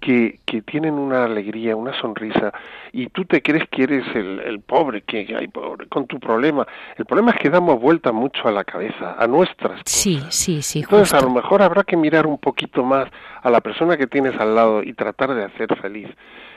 [0.00, 2.52] que, que tienen una alegría, una sonrisa,
[2.92, 6.66] y tú te crees que eres el, el pobre, que hay pobre con tu problema.
[6.96, 9.82] El problema es que damos vuelta mucho a la cabeza, a nuestras.
[9.84, 10.80] Sí, sí, sí.
[10.80, 13.08] Entonces a lo mejor habrá que mirar un poquito más
[13.42, 16.08] a la persona que tienes al lado y tratar de hacer feliz.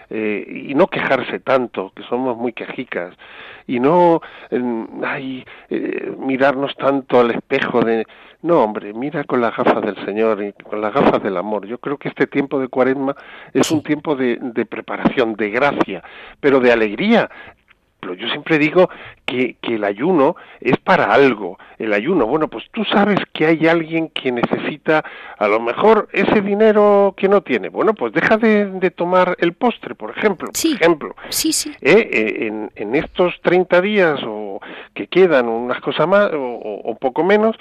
[0.10, 3.16] Eh, y no quejarse tanto, que somos muy quejicas,
[3.66, 4.22] y no
[5.04, 8.06] ay, eh, mirarnos tanto al espejo de
[8.44, 11.66] no, hombre, mira con las gafas del Señor y con las gafas del amor.
[11.66, 13.16] Yo creo que este tiempo de cuaresma
[13.54, 16.04] es un tiempo de, de preparación, de gracia,
[16.42, 17.30] pero de alegría.
[18.02, 18.90] Pero yo siempre digo
[19.26, 21.58] que, que, el ayuno es para algo.
[21.80, 25.06] El ayuno, bueno, pues tú sabes que hay alguien que necesita
[25.38, 27.70] a lo mejor ese dinero que no tiene.
[27.70, 30.50] Bueno, pues deja de, tomar el postre, por ejemplo.
[30.54, 31.16] Sí, ejemplo.
[31.30, 31.72] sí, sí.
[31.80, 32.10] ¿Eh?
[32.12, 34.60] Eh, en, en, estos 30 días o
[34.94, 37.56] que quedan unas cosas más o, o poco menos,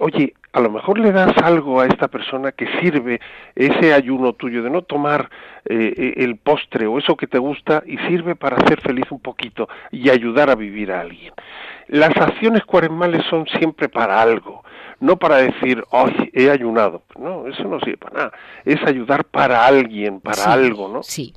[0.00, 3.20] oye, a lo mejor le das algo a esta persona que sirve
[3.54, 5.30] ese ayuno tuyo de no tomar
[5.64, 9.20] eh, eh, el postre o eso que te gusta y sirve para hacer feliz un
[9.20, 11.32] poquito y ayudar a vivir a alguien.
[11.88, 14.62] Las acciones cuaresmales son siempre para algo,
[15.00, 17.02] no para decir, ¡ay, he ayunado!
[17.18, 18.32] No, eso no sirve para nada.
[18.64, 21.02] Es ayudar para alguien, para algo, ¿no?
[21.02, 21.34] Sí.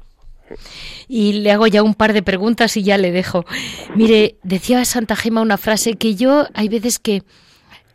[1.08, 3.46] Y le hago ya un par de preguntas y ya le dejo.
[3.96, 7.24] Mire, decía Santa Gema una frase que yo hay veces que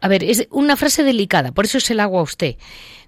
[0.01, 2.57] A ver, es una frase delicada, por eso se la hago a usted.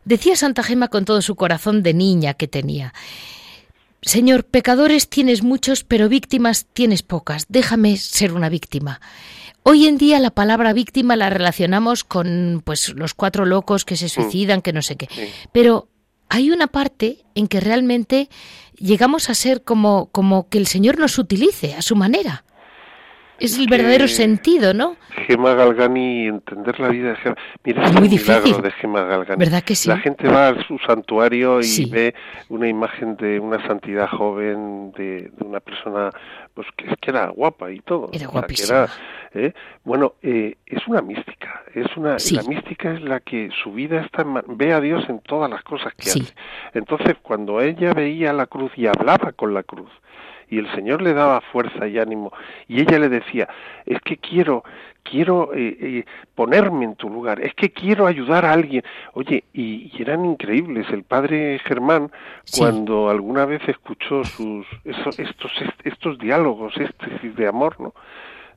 [0.05, 2.93] Decía Santa Gema con todo su corazón de niña que tenía.
[4.03, 7.47] Señor, pecadores tienes muchos, pero víctimas tienes pocas.
[7.49, 9.01] Déjame ser una víctima.
[9.63, 14.07] Hoy en día la palabra víctima la relacionamos con pues los cuatro locos que se
[14.07, 14.09] mm.
[14.09, 15.09] suicidan, que no sé qué.
[15.53, 15.89] Pero
[16.29, 18.29] hay una parte en que realmente
[18.77, 22.45] llegamos a ser como, como que el Señor nos utilice a su manera
[23.45, 24.97] es el verdadero sentido, ¿no?
[25.27, 27.37] Gema Galgani, entender la vida de Gema.
[27.65, 29.39] Mira, es muy milagro de Gema Galgani.
[29.39, 29.89] ¿Verdad que sí?
[29.89, 32.15] La gente va a su santuario y ve
[32.49, 36.11] una imagen de una santidad joven, de, una persona
[36.55, 38.11] pues que, que, era guapa y todo.
[38.13, 38.87] Era guapísima.
[39.35, 39.53] ¿eh?
[39.85, 41.63] Bueno, eh, es una mística.
[41.75, 45.51] Es una, La mística es la que su vida está ve a Dios en todas
[45.51, 46.35] las cosas que hace.
[46.75, 49.91] Entonces, cuando ella veía la cruz y hablaba con la cruz,
[50.53, 52.31] y el Señor le daba fuerza y ánimo
[52.69, 53.49] y ella le decía
[53.87, 54.63] es que quiero
[55.03, 58.83] quiero eh, eh, ponerme en tu lugar es que quiero ayudar a alguien
[59.15, 60.87] oye y, eran increíbles.
[60.91, 62.11] El padre Germán
[62.59, 67.95] cuando alguna vez escuchó sus estos estos diálogos este de amor no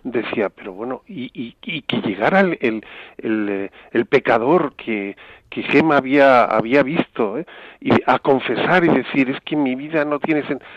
[0.03, 2.83] decía pero bueno y, y, que llegara el, el,
[3.19, 5.15] el, el pecador que
[5.49, 7.45] que Gema había había visto ¿eh?
[7.79, 10.67] y a confesar y decir es que mi vida no tiene sentido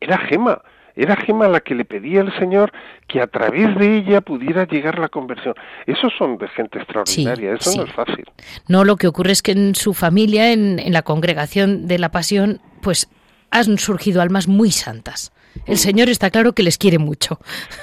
[0.00, 0.62] era Gema,
[0.96, 2.72] era Gema la que le pedía al Señor
[3.06, 5.54] que a través de ella pudiera llegar la conversión.
[5.86, 8.24] Esos son de gente extraordinaria, eso no es fácil.
[8.66, 12.10] No, lo que ocurre es que en su familia, en, en la congregación de la
[12.10, 13.08] Pasión, pues
[13.50, 15.32] han surgido almas muy santas.
[15.66, 17.38] El Señor está claro que les quiere mucho.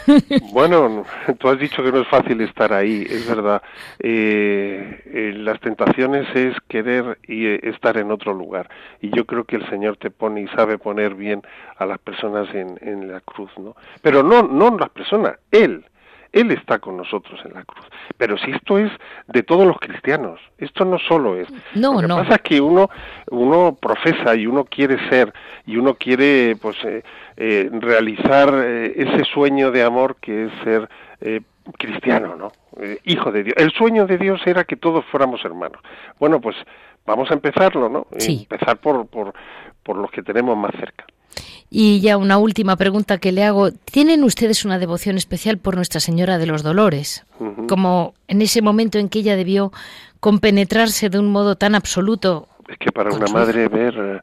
[0.52, 1.06] Bueno,
[1.40, 3.62] tú has dicho que no es fácil estar ahí, es verdad.
[4.00, 8.70] Eh, eh, las tentaciones es querer y eh, estar en otro lugar.
[9.02, 11.42] Y yo creo que el Señor te pone y sabe poner bien
[11.78, 13.76] a las personas en, en la cruz, ¿no?
[14.02, 15.86] Pero no, no las personas, Él.
[16.36, 17.86] Él está con nosotros en la cruz.
[18.18, 18.92] Pero si esto es
[19.28, 21.48] de todos los cristianos, esto no solo es.
[21.74, 22.18] No, Lo que no.
[22.18, 22.90] pasa es que uno,
[23.32, 25.34] uno profesa y uno quiere ser
[25.66, 27.04] y uno quiere, pues, eh,
[27.38, 30.90] eh, realizar eh, ese sueño de amor que es ser
[31.78, 32.52] cristiano, ¿no?
[33.06, 33.56] hijo de Dios.
[33.58, 35.82] El sueño de Dios era que todos fuéramos hermanos.
[36.20, 36.58] Bueno, pues
[37.06, 38.08] vamos a empezarlo, ¿no?
[38.12, 39.34] Empezar por, por,
[39.84, 41.06] por los que tenemos más cerca.
[41.70, 43.72] Y ya una última pregunta que le hago.
[43.72, 47.26] ¿Tienen ustedes una devoción especial por Nuestra Señora de los Dolores?
[47.68, 49.72] Como en ese momento en que ella debió
[50.20, 52.48] compenetrarse de un modo tan absoluto.
[52.68, 54.22] Es que para una madre ver, eh,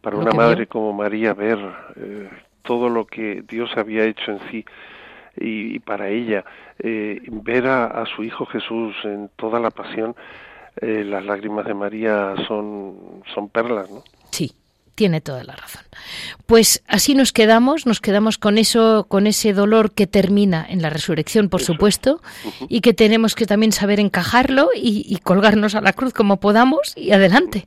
[0.00, 1.58] para una madre como María ver
[1.96, 2.28] eh,
[2.62, 4.64] todo lo que Dios había hecho en sí
[5.36, 6.44] y, para ella
[6.78, 10.14] eh, ver a, su Hijo Jesús en toda la pasión,
[10.80, 14.02] las lágrimas de María son, son perlas, ¿no?
[14.94, 15.82] Tiene toda la razón.
[16.46, 20.90] Pues así nos quedamos, nos quedamos con eso, con ese dolor que termina en la
[20.90, 22.20] resurrección, por supuesto,
[22.68, 27.12] y que tenemos que también saber encajarlo y, colgarnos a la cruz como podamos y
[27.12, 27.66] adelante.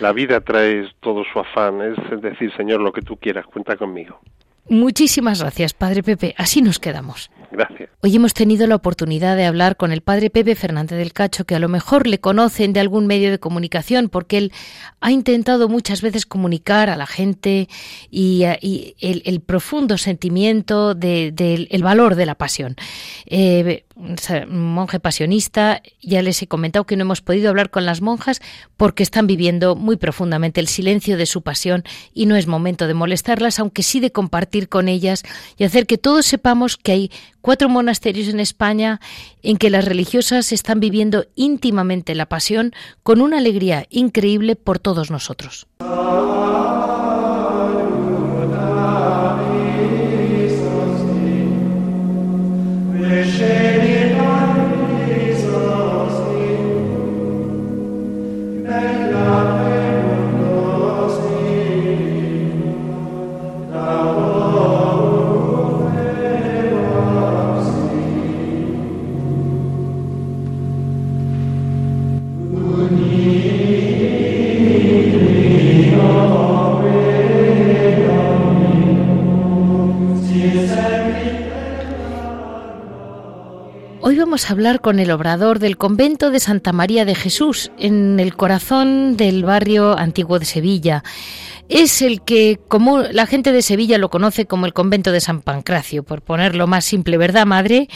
[0.00, 4.20] La vida trae todo su afán, es decir, Señor, lo que tú quieras, cuenta conmigo.
[4.68, 6.34] Muchísimas gracias, Padre Pepe.
[6.36, 7.30] Así nos quedamos.
[7.50, 7.90] Gracias.
[8.00, 11.54] Hoy hemos tenido la oportunidad de hablar con el Padre Pepe Fernández del Cacho, que
[11.54, 14.52] a lo mejor le conocen de algún medio de comunicación, porque él
[15.00, 17.68] ha intentado muchas veces comunicar a la gente
[18.10, 22.76] y, el, profundo sentimiento del valor de la pasión.
[23.26, 23.84] Eh,
[24.48, 28.40] monje pasionista, ya les he comentado que no hemos podido hablar con las monjas
[28.76, 31.84] porque están viviendo muy profundamente el silencio de su pasión
[32.14, 35.24] y no es momento de molestarlas, aunque sí de compartir con ellas
[35.56, 39.00] y hacer que todos sepamos que hay cuatro monasterios en España
[39.42, 45.10] en que las religiosas están viviendo íntimamente la pasión con una alegría increíble por todos
[45.10, 45.66] nosotros.
[84.28, 89.16] A hablar con el obrador del convento de Santa María de Jesús, en el corazón
[89.16, 91.02] del barrio antiguo de Sevilla.
[91.70, 95.40] Es el que, como la gente de Sevilla lo conoce como el convento de San
[95.40, 97.88] Pancracio, por ponerlo más simple, ¿verdad, madre?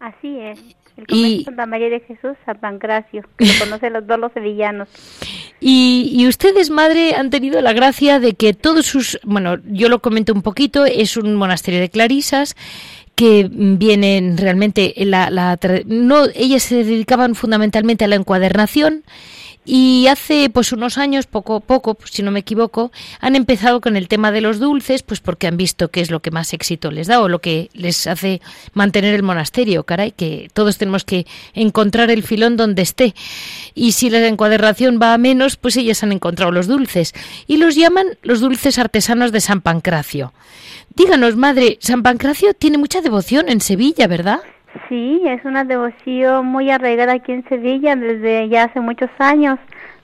[0.00, 0.58] Así es.
[0.96, 4.32] El convento de Santa María de Jesús, San Pancracio, que lo conocen los dos los
[4.32, 4.88] sevillanos.
[5.66, 10.00] Y, y, ustedes, madre, han tenido la gracia de que todos sus, bueno, yo lo
[10.00, 12.54] comento un poquito, es un monasterio de clarisas
[13.14, 19.04] que vienen realmente la, la no ellas se dedicaban fundamentalmente a la encuadernación
[19.64, 23.80] y hace pues unos años, poco a poco, pues, si no me equivoco, han empezado
[23.80, 26.52] con el tema de los dulces, pues porque han visto que es lo que más
[26.52, 28.42] éxito les da o lo que les hace
[28.74, 33.14] mantener el monasterio, caray, que todos tenemos que encontrar el filón donde esté.
[33.74, 37.14] Y si la encuadernación va a menos, pues ellas han encontrado los dulces
[37.46, 40.32] y los llaman los dulces artesanos de San Pancracio.
[40.94, 44.40] Díganos, madre, San Pancracio tiene mucha devoción en Sevilla, ¿verdad?
[44.88, 49.58] Sí, es una devoción muy arraigada aquí en Sevilla desde ya hace muchos años.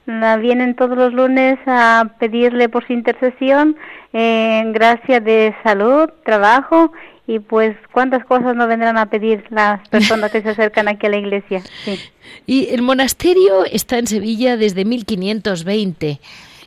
[0.07, 3.77] La vienen todos los lunes a pedirle por su intercesión,
[4.13, 6.93] eh, gracias de salud, trabajo
[7.27, 11.11] y pues cuántas cosas no vendrán a pedir las personas que se acercan aquí a
[11.11, 11.63] la iglesia.
[12.47, 16.21] Y el monasterio está en Sevilla desde 1520.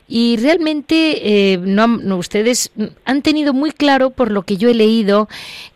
[0.06, 2.70] Y realmente eh, no, ustedes
[3.04, 5.28] han tenido muy claro, por lo que yo he leído,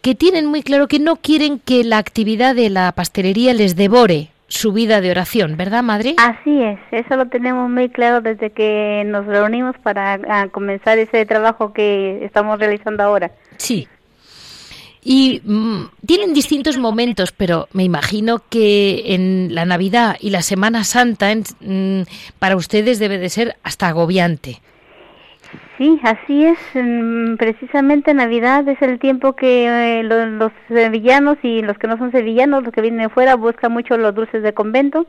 [0.02, 4.28] que tienen muy claro que no quieren que la actividad de la pastelería les devore
[4.48, 6.14] su vida de oración, ¿verdad, madre?
[6.18, 11.72] Así es, eso lo tenemos muy claro desde que nos reunimos para comenzar ese trabajo
[11.72, 13.30] que estamos realizando ahora.
[13.58, 13.86] Sí.
[15.10, 20.84] Y mm, tienen distintos momentos, pero me imagino que en la Navidad y la Semana
[20.84, 22.02] Santa mm,
[22.38, 24.60] para ustedes debe de ser hasta agobiante.
[25.78, 26.58] Sí, así es.
[26.74, 32.12] Mm, precisamente Navidad es el tiempo que eh, los, sevillanos y los que no son
[32.12, 35.06] sevillanos, los que vienen de fuera, buscan mucho los dulces de convento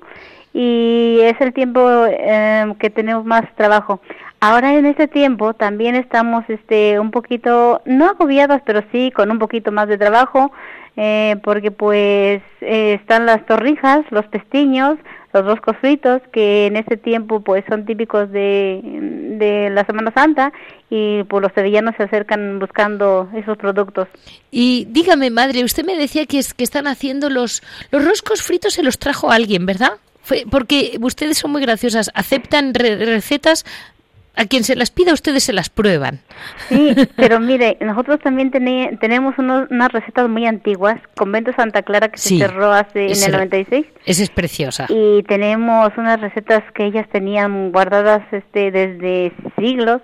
[0.53, 3.99] y es el tiempo eh, que tenemos más trabajo.
[4.41, 9.39] Ahora en este tiempo también estamos este un poquito no agobiadas, pero sí con un
[9.39, 10.53] poquito más de trabajo,
[10.95, 14.97] eh, porque pues eh, están las torrijas, los pestiños,
[15.33, 18.79] los roscos fritos, que en este tiempo pues son típicos de,
[19.39, 20.53] de la Semana Santa
[20.89, 24.07] y pues los sevillanos se acercan buscando esos productos.
[24.51, 27.61] Y dígame, madre, usted me decía que, es, que están haciendo los,
[27.91, 29.93] los roscos fritos, se los trajo alguien, ¿verdad?
[30.51, 33.65] porque ustedes son muy graciosas, aceptan recetas
[34.39, 36.19] a quien se las pida ustedes se las prueban.
[36.69, 42.37] Sí, pero mire, nosotros también tenemos unas recetas muy antiguas, Convento Santa Clara que se
[42.37, 43.85] cerró hace en el 96.
[44.05, 44.85] Esa es preciosa.
[44.87, 50.01] Y tenemos unas recetas que ellas tenían guardadas este desde siglos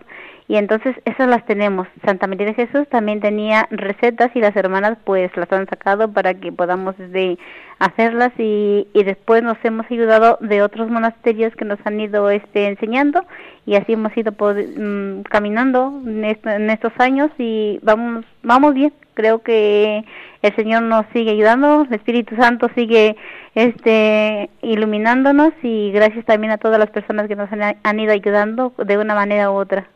[0.47, 1.87] y entonces esas las tenemos.
[2.05, 6.35] Santa María de Jesús también tenía recetas y las hermanas pues las han sacado para
[6.35, 7.39] que podamos de
[7.79, 12.67] hacerlas y, y después nos hemos ayudado de otros monasterios que nos han ido este
[12.67, 13.25] enseñando
[13.65, 18.93] y así hemos ido mm, caminando en, estos años y vamos vamos bien.
[19.15, 20.03] Creo que
[20.41, 23.15] el Señor nos sigue ayudando, el Espíritu Santo sigue
[23.55, 28.97] este iluminándonos y gracias también a todas las personas que nos han ido ayudando de
[28.97, 29.87] una manera u otra.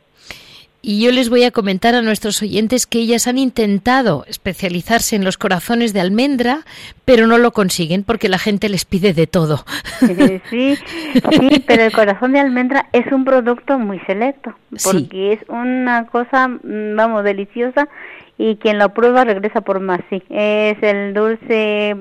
[0.81, 5.25] Y yo les voy a comentar a nuestros oyentes que ellas han intentado especializarse en
[5.25, 6.61] los corazones de almendra,
[7.03, 9.65] pero no lo consiguen porque la gente les pide de todo.
[9.99, 10.77] Sí, sí,
[11.67, 16.95] pero el corazón de almendra es un producto muy selecto, porque es una cosa, mm,
[16.95, 17.89] vamos, deliciosa
[18.37, 20.23] y quien lo prueba regresa por más, sí.
[20.29, 21.93] Es el dulce,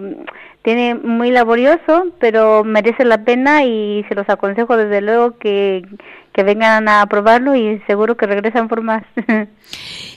[0.63, 5.83] tiene muy laborioso, pero merece la pena y se los aconsejo desde luego que
[6.39, 9.03] que vengan a probarlo y seguro que regresan por más.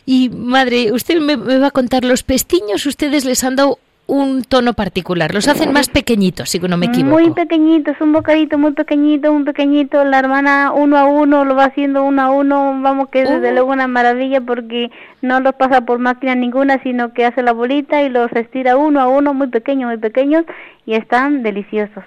[0.05, 4.73] y madre, usted me, va a contar, los pestiños ustedes les han dado un tono
[4.73, 7.17] particular, los hacen más pequeñitos, si no me equivoco.
[7.17, 11.65] Muy pequeñitos, un bocadito muy pequeñito, muy pequeñito, la hermana uno a uno lo va
[11.65, 13.53] haciendo uno a uno, vamos que es desde oh.
[13.53, 14.91] luego una maravilla porque
[15.21, 18.99] no los pasa por máquina ninguna, sino que hace la bolita y los estira uno
[18.99, 20.43] a uno, muy pequeños, muy pequeños
[20.85, 22.03] y están deliciosos.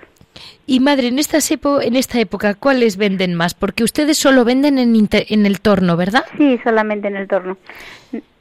[0.67, 1.39] Y madre, en esta,
[1.83, 3.55] en esta época, ¿cuáles venden más?
[3.55, 6.25] Porque ustedes solo venden en, en el torno, ¿verdad?
[6.39, 7.57] Sí, solamente en el torno.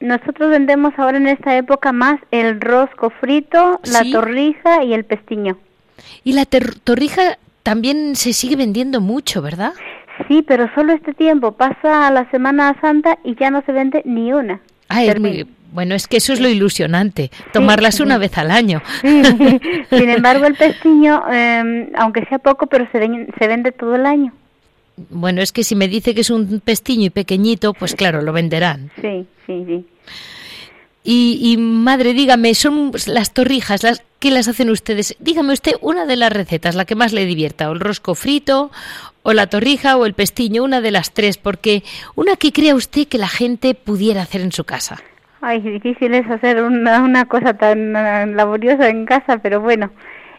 [0.00, 5.58] Nosotros vendemos ahora en esta época más el rosco frito, la torrija y el pestiño.
[6.22, 9.72] Y la torrija también se sigue vendiendo mucho, ¿verdad?
[10.28, 11.52] Sí, pero solo este tiempo.
[11.52, 14.60] Pasa la Semana Santa y ya no se vende ni una.
[14.88, 18.80] Ah, es muy, bueno, es que eso es lo ilusionante, tomarlas una vez al año.
[19.02, 24.32] Sin embargo, el pestiño, em, aunque sea poco, pero se, se vende todo el año.
[25.10, 28.32] Bueno, es que si me dice que es un pestiño y pequeñito, pues claro, lo
[28.32, 28.92] venderán.
[29.00, 29.84] Sí, sí, sí.
[31.02, 35.16] Y, y, madre, dígame, son las torrijas, las ¿qué las hacen ustedes?
[35.18, 38.70] Dígame usted una de las recetas, la que más le divierta, o el rosco frito,
[39.24, 41.82] o la torrija, o el pestiño, una de las tres, porque
[42.14, 45.02] una que crea usted que la gente pudiera hacer en su casa.
[45.46, 47.92] Ay, difícil es hacer una, una cosa tan
[48.34, 49.90] laboriosa en casa, pero bueno.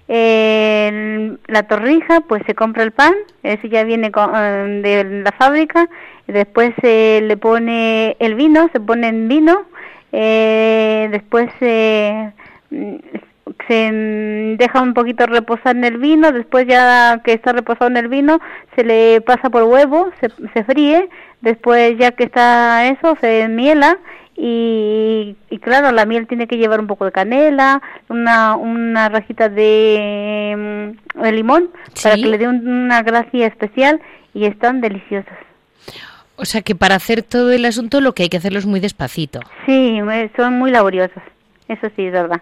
[0.08, 5.88] la torrija, pues se compra el pan, ese ya viene eh, de la fábrica,
[6.26, 9.66] después se le pone el vino, se pone en vino,
[10.12, 12.34] eh, después se
[13.70, 18.40] deja un poquito reposar en el vino, después ya que está reposado en el vino
[18.76, 21.10] se le pasa por huevo, se, se fríe,
[21.42, 24.00] después ya que está eso se miela
[24.38, 29.48] y, y, claro, la miel tiene que llevar un poco de canela, una, una rajita
[29.48, 31.70] de, mm, de limón
[32.04, 34.02] para que le dé una gracia especial
[34.34, 35.38] y están deliciosas.
[36.36, 38.82] O sea que para hacer todo el asunto lo que hay que hacerlo es muy
[38.82, 39.40] despacito.
[39.66, 40.00] Sí,
[40.36, 41.24] son muy laboriosos,
[41.70, 42.42] eso sí es verdad.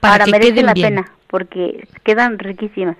[0.00, 2.96] Para Ahora merece la pena porque quedan riquísimas.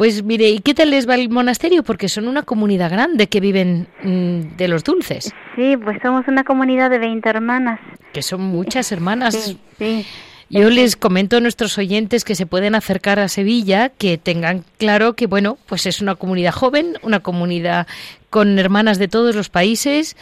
[0.00, 1.82] Pues mire, ¿y qué tal les va el monasterio?
[1.82, 5.30] Porque son una comunidad grande que viven mm, de los dulces.
[5.56, 7.80] Sí, pues somos una comunidad de 20 hermanas.
[8.14, 9.34] Que son muchas hermanas.
[9.34, 10.06] Sí, sí.
[10.48, 15.12] Yo les comento a nuestros oyentes que se pueden acercar a Sevilla, que tengan claro
[15.16, 17.86] que, bueno, pues es una comunidad joven, una comunidad
[18.30, 20.16] con hermanas de todos los países,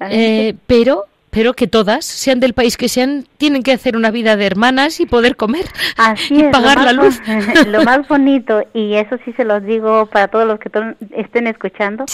[0.00, 4.36] eh, pero pero que todas, sean del país que sean, tienen que hacer una vida
[4.36, 5.64] de hermanas y poder comer
[6.30, 7.20] y pagar la luz.
[7.66, 10.70] Lo más bonito, y eso sí se los digo para todos los que
[11.16, 12.04] estén escuchando,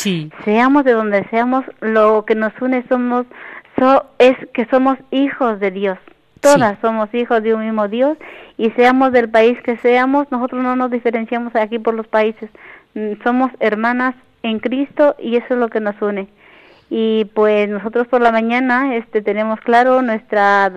[0.45, 3.27] seamos de donde seamos, lo que nos une somos
[4.19, 5.99] es que somos hijos de Dios.
[6.41, 8.17] Todas somos hijos de un mismo Dios
[8.57, 12.51] y seamos del país que seamos, nosotros no nos diferenciamos aquí por los países.
[12.95, 16.29] Mm, somos hermanas en Cristo y eso es lo que nos une
[16.89, 20.71] y pues nosotros por la mañana este tenemos claro nuestra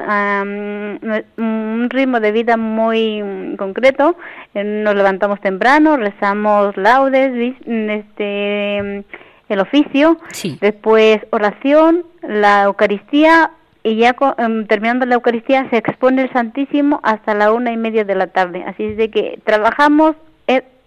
[1.37, 4.15] un ritmo de vida muy concreto.
[4.55, 9.05] Eh, nos levantamos temprano rezamos laudes este
[9.49, 10.17] el oficio
[10.61, 13.51] después oración la Eucaristía
[13.83, 18.03] y ya em, terminando la Eucaristía se expone el Santísimo hasta la una y media
[18.03, 18.63] de la tarde.
[18.65, 20.15] Así es de que trabajamos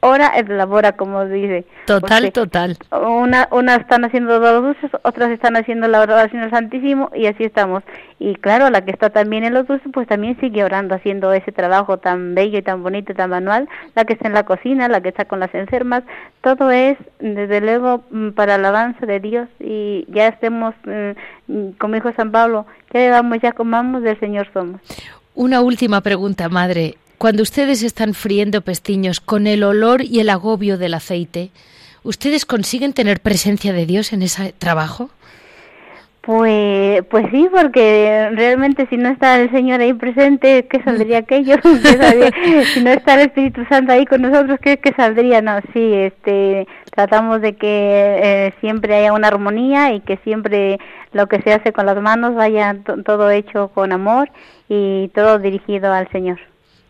[0.02, 1.64] hora elabora, como dice.
[1.86, 2.76] Total, total.
[2.90, 7.44] Una, una están haciendo los dulces, otras están haciendo la oración al Santísimo y así
[7.44, 7.84] estamos.
[8.18, 11.52] Y claro, la que está también en los dulces, pues también sigue orando, haciendo ese
[11.52, 13.68] trabajo tan bello y tan bonito y tan manual.
[13.94, 16.02] La que está en la cocina, la que está con las enfermas,
[16.42, 22.12] todo es, desde luego, mm, para alabanza de Dios y ya estemos, mm, como dijo
[22.16, 24.80] San Pablo, ya damos, ya comamos, del Señor somos.
[25.34, 26.96] Una última pregunta, madre.
[27.22, 31.52] Cuando ustedes están friendo pestiños con el olor y el agobio del aceite,
[32.02, 35.08] ¿ustedes consiguen tener presencia de Dios en ese trabajo?
[36.22, 41.54] Pues, pues sí, porque realmente si no está el Señor ahí presente, ¿qué saldría aquello?
[42.74, 45.40] si no está el Espíritu Santo ahí con nosotros, ¿qué, qué saldría?
[45.42, 50.80] No, sí, este, tratamos de que eh, siempre haya una armonía y que siempre
[51.12, 54.28] lo que se hace con las manos vaya todo hecho con amor
[54.68, 56.40] y todo dirigido al Señor.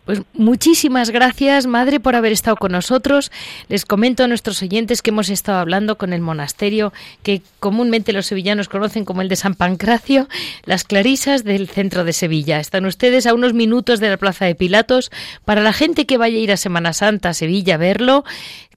[0.05, 3.31] Pues muchísimas gracias, Madre, por haber estado con nosotros.
[3.69, 6.91] Les comento a nuestros oyentes que hemos estado hablando con el monasterio
[7.23, 10.27] que comúnmente los sevillanos conocen como el de San Pancracio,
[10.65, 12.59] las Clarisas del centro de Sevilla.
[12.59, 15.09] Están ustedes a unos minutos de la Plaza de Pilatos.
[15.45, 18.25] Para la gente que vaya a ir a Semana Santa a Sevilla a verlo,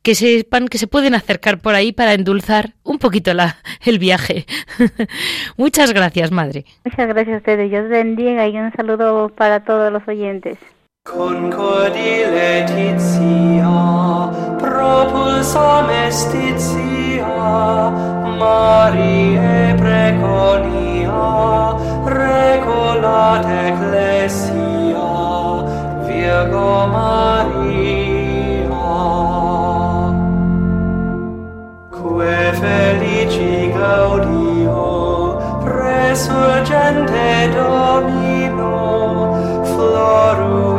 [0.03, 4.47] que sepan que se pueden acercar por ahí para endulzar un poquito la, el viaje.
[5.57, 6.65] Muchas gracias, Madre.
[6.85, 7.69] Muchas gracias a ustedes.
[7.69, 10.57] Dios bendiga y un saludo para todos los oyentes.
[11.07, 13.79] Concordi Laetitia,
[14.59, 17.31] propulsa mestitia,
[18.41, 21.23] Mariae preconia,
[22.11, 25.15] regulat ecclesia,
[26.07, 27.37] Virgo Maria.
[31.95, 38.75] Que felici gaudio, presurgente domino,
[39.71, 40.76] florum,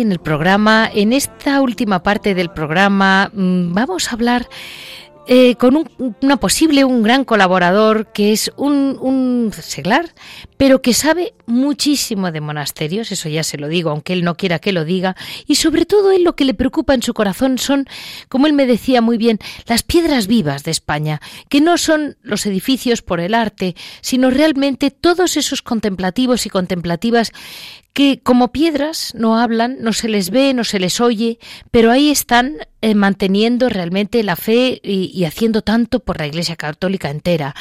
[0.00, 4.48] En el programa, en esta última parte del programa, mm, vamos a hablar
[5.28, 10.12] eh, con un, una posible, un gran colaborador que es un, un, seglar,
[10.56, 14.58] pero que sabe muchísimo de monasterios, eso ya se lo digo, aunque él no quiera
[14.58, 15.14] que lo diga,
[15.46, 17.86] y sobre todo él lo que le preocupa en su corazón son,
[18.28, 22.44] como él me decía muy bien, las piedras vivas de España, que no son los
[22.46, 27.30] edificios por el arte, sino realmente todos esos contemplativos y contemplativas
[27.92, 31.38] que como piedras no hablan, no se les ve, no se les oye,
[31.70, 37.10] pero ahí están eh, manteniendo realmente la fe y, haciendo tanto por la Iglesia Católica
[37.10, 37.54] entera.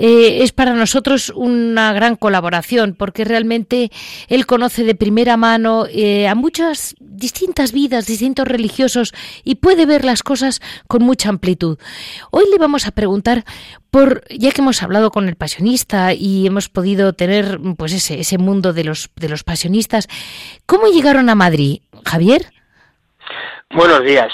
[0.00, 3.90] Eh, es para nosotros una gran colaboración porque realmente
[4.28, 10.04] él conoce de primera mano eh, a muchas distintas vidas, distintos religiosos y puede ver
[10.04, 11.78] las cosas con mucha amplitud.
[12.30, 13.44] Hoy le vamos a preguntar
[13.90, 18.38] por, ya que hemos hablado con el pasionista y hemos podido tener pues ese, ese
[18.38, 20.06] mundo de los, de los pasionistas,
[20.64, 21.80] ¿cómo llegaron a Madrid?
[22.04, 22.52] Javier.
[23.70, 24.32] Buenos días.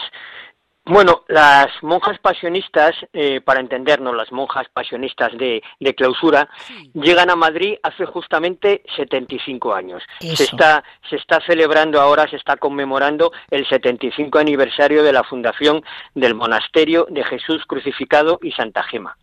[0.87, 6.49] Bueno, las monjas pasionistas, eh, para entendernos, las monjas pasionistas de, de clausura,
[6.93, 10.03] llegan a Madrid hace justamente 75 años.
[10.21, 15.83] Se está, se está celebrando ahora, se está conmemorando el 75 aniversario de la fundación
[16.15, 19.17] del monasterio de Jesús crucificado y Santa Gema.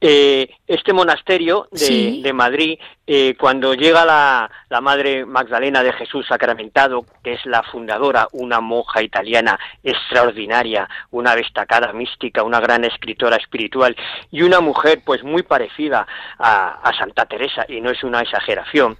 [0.00, 4.50] Eh, este monasterio de, Madrid, eh, cuando llega la,
[4.80, 11.92] Madre Magdalena de Jesús sacramentado, que es la fundadora, una monja italiana extraordinaria, una destacada
[11.92, 13.96] mística, una gran escritora espiritual
[14.30, 16.06] y una mujer pues muy parecida
[16.38, 18.96] a, a Santa Teresa, y no es una exageración,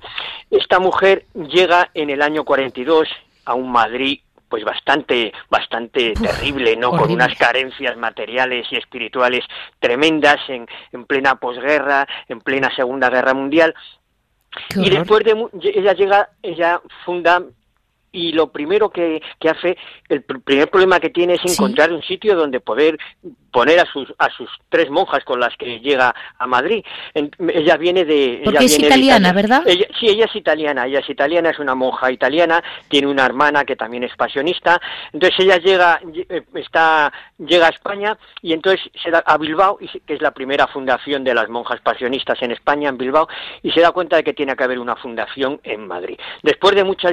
[0.51, 3.09] esta mujer llega en el año 42
[3.45, 4.21] a un Madrid
[4.51, 9.45] pues bastante bastante terrible no con unas carencias materiales y espirituales
[9.79, 13.75] tremendas en, en plena posguerra en plena segunda guerra mundial.
[14.75, 17.41] Y después de ella llega ella funda
[18.13, 19.77] y lo primero que, que hace,
[20.09, 22.99] el primer problema que tiene es encontrar un sitio donde poder
[23.51, 26.85] poner a sus a sus tres monjas con las que llega a Madrid.
[27.15, 29.63] ella viene de Porque es italiana, ¿verdad?
[29.99, 33.77] sí, ella es italiana, ella es italiana, es una monja italiana, tiene una hermana que
[33.77, 34.81] también es pasionista.
[35.13, 40.15] Entonces ella llega eh, está llega a España y entonces se da a Bilbao, que
[40.15, 43.29] es la primera fundación de las monjas pasionistas en España en Bilbao
[43.63, 46.19] y se da cuenta de que tiene que haber una fundación en Madrid.
[46.43, 47.13] Después de muchas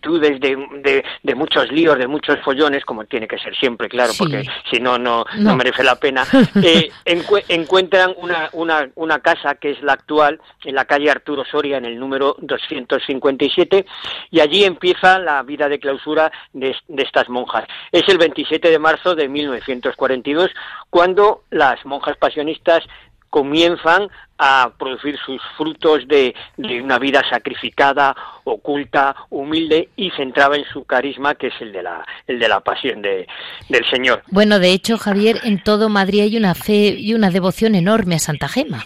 [0.00, 4.44] vicisitudes de, de, muchos líos, de muchos follones, como tiene que ser siempre, claro, porque
[4.70, 6.24] si no no no, merece la pena,
[6.62, 11.78] eh, encuentran una, una, una casa que es la actual, en la calle Arturo Soria,
[11.78, 13.86] en el número 257,
[14.30, 17.64] y allí empieza la vida de clausura de, de estas monjas.
[17.92, 20.50] Es el 27 de marzo de 1942,
[20.88, 22.84] cuando las monjas pasionistas
[23.30, 24.08] comienzan
[24.38, 31.34] a producir sus frutos de, una vida sacrificada, oculta, humilde y centrada en su carisma,
[31.34, 33.26] que es el de la, el de la pasión de,
[33.68, 34.22] del Señor.
[34.28, 38.18] Bueno, de hecho, Javier, en todo Madrid hay una fe y una devoción enorme a
[38.18, 38.84] Santa Gema.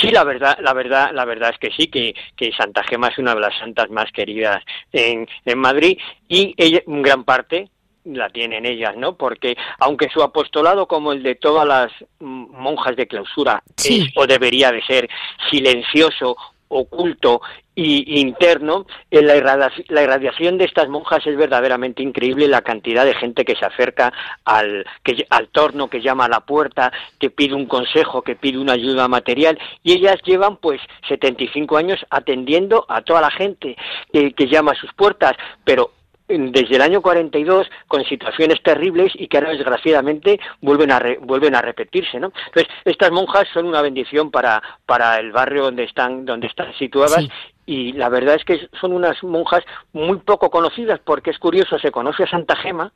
[0.00, 3.18] Sí, la verdad, la verdad, la verdad es que sí, que, que Santa Gema es
[3.18, 4.62] una de las santas más queridas
[4.92, 5.98] en, en Madrid
[6.28, 7.70] y ella, en gran parte
[8.06, 9.16] la tienen ellas, ¿no?
[9.16, 14.72] Porque aunque su apostolado, como el de todas las monjas de clausura, es o debería
[14.72, 15.08] de ser
[15.50, 16.36] silencioso,
[16.68, 17.40] oculto
[17.74, 22.48] y interno, en la, irradiación, de estas monjas es verdaderamente increíble.
[22.48, 24.12] La cantidad de gente que se acerca
[24.44, 28.58] al, que, al torno, que llama a la puerta, que pide un consejo, que pide
[28.58, 33.76] una ayuda material, y ellas llevan pues 75 años atendiendo a toda la gente
[34.10, 35.90] que, que llama a sus puertas, pero
[36.28, 41.62] desde el año 42 con situaciones terribles y que ahora desgraciadamente vuelven a vuelven a
[41.62, 42.32] repetirse, ¿no?
[42.46, 47.26] Entonces estas monjas son una bendición para para el barrio donde están donde están situadas
[47.64, 51.92] y la verdad es que son unas monjas muy poco conocidas porque es curioso se
[51.92, 52.92] conoce a Santa Gema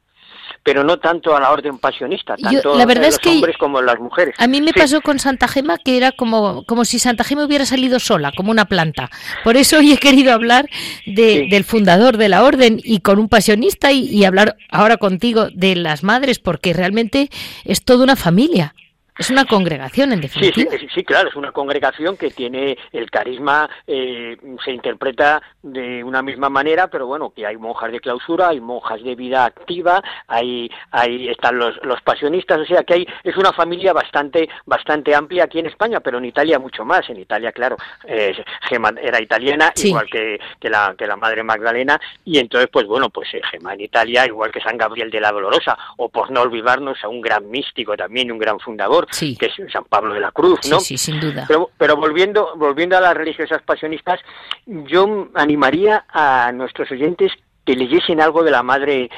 [0.62, 3.80] pero no tanto a la orden pasionista, tanto la verdad los es que hombres como
[3.82, 4.34] las mujeres.
[4.38, 7.66] A mí me pasó con Santa Gema que era como, como si Santa Gema hubiera
[7.66, 9.10] salido sola, como una planta.
[9.44, 10.68] Por eso hoy he querido hablar
[11.06, 15.48] de, del fundador de la orden y con un pasionista y, y hablar ahora contigo
[15.52, 17.30] de las madres, porque realmente
[17.64, 18.74] es toda una familia.
[19.18, 20.72] Es una congregación, en definitiva.
[20.78, 26.22] Sí, sí, claro, es una congregación que tiene el carisma, eh, se interpreta de una
[26.22, 30.70] misma manera, pero bueno, que hay monjas de clausura, hay monjas de vida activa, hay,
[30.90, 35.44] hay están los, los pasionistas, o sea que hay, es una familia bastante, bastante amplia
[35.44, 37.08] aquí en España, pero en Italia mucho más.
[37.10, 38.34] En Italia, claro, eh,
[38.68, 43.10] Gema era italiana, igual que, que, la, que la madre Magdalena, y entonces, pues bueno,
[43.10, 46.42] pues eh, Gema en Italia, igual que San Gabriel de la Dolorosa, o por no
[46.42, 50.32] olvidarnos a un gran místico también, un gran fundador, que es San Pablo de la
[50.32, 50.80] Cruz, ¿no?
[50.80, 51.44] Sí, sin duda.
[51.48, 54.20] Pero, pero volviendo, volviendo a las religiosas pasionistas,
[54.66, 57.32] yo animaría a nuestros oyentes
[57.64, 59.10] que leyesen algo de la Madre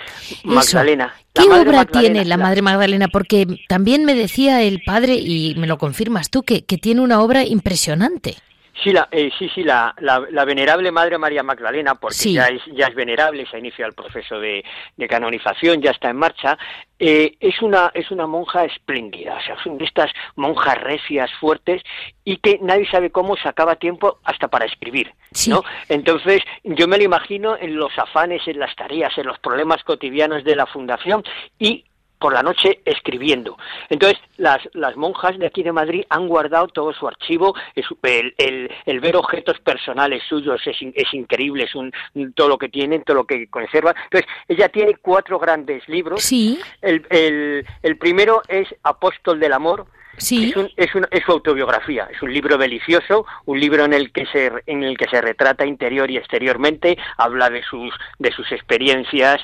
[0.44, 1.14] Magdalena.
[1.32, 3.08] ¿Qué obra tiene la, Madre Magdalena?
[3.08, 7.22] Porque también me decía el padre, y me lo confirmas tú, que, que tiene una
[7.22, 8.36] obra impresionante.
[8.74, 12.86] Sí, la, eh, sí, sí, la, la, venerable Madre María Magdalena, porque ya, es, ya
[12.86, 14.64] es venerable, se ha iniciado el proceso de,
[14.96, 16.56] de canonización, ya está en marcha,
[16.98, 21.82] eh, es, una, es una monja espléndida, o sea, son de estas monjas recias, fuertes,
[22.24, 25.12] y que nadie sabe cómo sacaba tiempo hasta para escribir,
[25.48, 25.62] ¿no?
[25.88, 30.44] Entonces, yo me lo imagino en los afanes, en las tareas, en los problemas cotidianos
[30.44, 31.22] de la fundación,
[31.58, 31.84] y
[32.22, 33.58] por la noche escribiendo.
[33.90, 39.00] Entonces, las, las monjas de aquí de Madrid han guardado todo su archivo, el, el,
[39.00, 41.92] ver objetos personales suyos es, es increíble, es un,
[42.34, 43.92] todo lo que tienen, todo lo que conserva.
[44.04, 46.22] Entonces, ella tiene cuatro grandes libros.
[46.22, 46.60] Sí.
[46.80, 49.86] El, el, el primero es Apóstol del Amor,
[50.22, 50.54] Sí.
[50.76, 54.84] Es, es, su autobiografía, es un libro delicioso, un libro en el que se en
[54.84, 59.40] el que se retrata interior y exteriormente, habla de sus de sus experiencias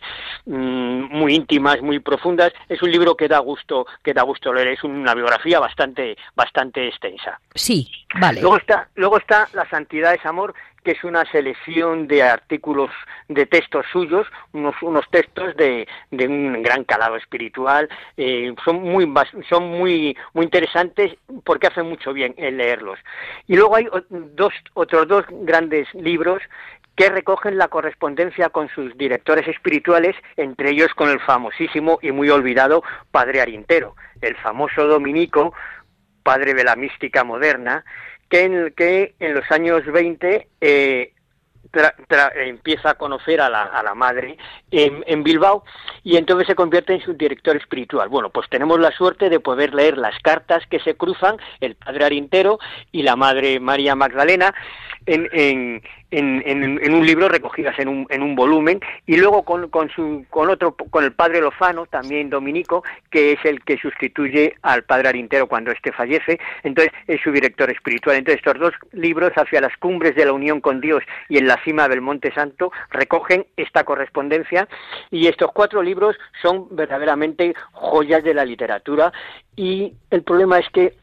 [0.47, 2.53] mm, muy íntimas, muy profundas.
[2.69, 6.87] Es un libro que da gusto que da gusto leer, es una biografía bastante bastante
[6.87, 7.41] extensa.
[7.55, 8.41] Sí, vale.
[8.41, 10.55] Luego está luego está La santidad es amor,
[10.85, 12.91] que es una selección de artículos
[13.29, 19.13] de textos suyos, unos, unos textos de, de un gran calado espiritual, eh, son muy
[19.49, 22.99] son muy muy interesantes porque hacen mucho bien en leerlos.
[23.47, 26.43] Y luego hay dos otros dos grandes libros
[26.99, 32.29] que recogen la correspondencia con sus directores espirituales, entre ellos con el famosísimo y muy
[32.29, 35.55] olvidado Padre Arintero, el famoso dominico,
[36.25, 37.85] padre de la mística moderna,
[38.29, 41.13] que en, que en los años 20 eh,
[42.37, 44.39] empieza a conocer a la, a la madre
[44.71, 45.65] en, en, Bilbao
[46.03, 48.09] y entonces se convierte en su director espiritual.
[48.09, 52.07] Bueno, pues tenemos la suerte de poder leer las cartas que se cruzan el padre
[52.07, 52.59] Arintero
[52.91, 54.55] y la madre María Magdalena
[55.09, 55.83] en,
[56.95, 60.75] un libro recogidas en un, en un volumen y luego con, con, su, con otro
[60.75, 65.71] con el padre Lozano también dominico que es el que sustituye al padre Arintero cuando
[65.71, 66.39] éste fallece.
[66.63, 68.17] Entonces es su director espiritual.
[68.17, 71.63] Entonces estos dos libros hacia las cumbres de la unión con Dios y en la
[71.65, 74.69] cima del Monte Santo recogen esta correspondencia.
[75.11, 79.13] Y estos cuatro libros son verdaderamente joyas de la literatura.
[79.57, 80.95] Y el problema es que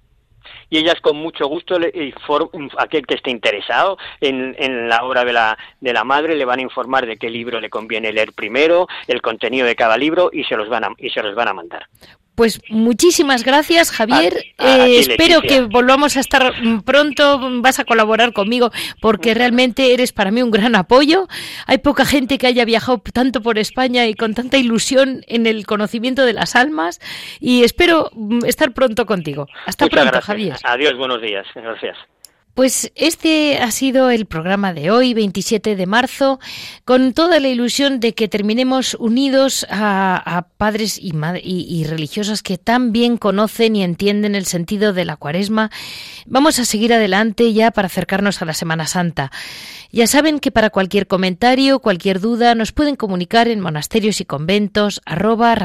[0.69, 1.77] y ellas con mucho gusto,
[2.77, 6.63] aquel que esté interesado en, la obra de la, de la madre, le van a
[6.63, 10.55] informar de qué libro le conviene leer primero, el contenido de cada libro y se
[10.55, 11.87] los van y se los van a mandar.
[12.41, 14.33] Pues muchísimas gracias, Javier.
[14.57, 16.51] Eh, espero que volvamos a estar
[16.83, 17.39] pronto.
[17.61, 21.27] Vas a colaborar conmigo porque realmente eres para mí un gran apoyo.
[21.67, 25.67] Hay poca gente que haya viajado tanto por España y con tanta ilusión en el
[25.67, 26.99] conocimiento de las almas.
[27.39, 29.45] Y espero mm, estar pronto contigo.
[29.67, 30.55] Hasta pronto, Javier.
[30.63, 31.45] Adiós, buenos días.
[31.53, 31.95] Gracias.
[32.53, 36.39] Pues este ha sido el programa de hoy, 27 de marzo,
[36.83, 42.91] con toda la ilusión de que terminemos unidos a, padres y, y, religiosas que tan
[42.91, 45.71] bien conocen y entienden el sentido de la cuaresma.
[46.25, 49.31] Vamos a seguir adelante ya para acercarnos a la Semana Santa.
[49.93, 55.01] Ya saben que para cualquier comentario, cualquier duda, nos pueden comunicar en monasterios y conventos
[55.05, 55.55] arroba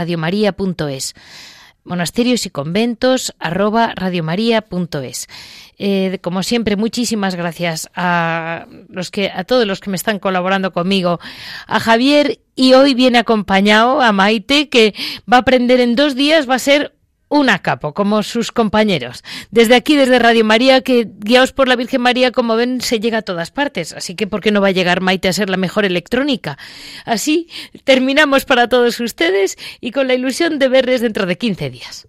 [1.87, 5.29] monasterios y conventos arroba radiomaria.es.
[5.79, 8.67] Eh, como siempre, muchísimas gracias a
[9.47, 11.21] todos los que me están colaborando conmigo,
[11.67, 14.95] a Javier y hoy viene acompañado a Maite que
[15.31, 16.97] va a aprender en dos días, va a ser
[17.29, 19.25] una capo, como sus compañeros.
[19.51, 23.19] Desde aquí, desde Radio María, que guiados por la Virgen María, como ven, se llega
[23.19, 23.93] a todas partes.
[23.93, 26.57] Así que, ¿por qué no va a llegar Maite a ser la mejor electrónica?
[27.05, 27.49] Así
[27.85, 32.09] terminamos para todos ustedes y con la ilusión de verles dentro de 15 días.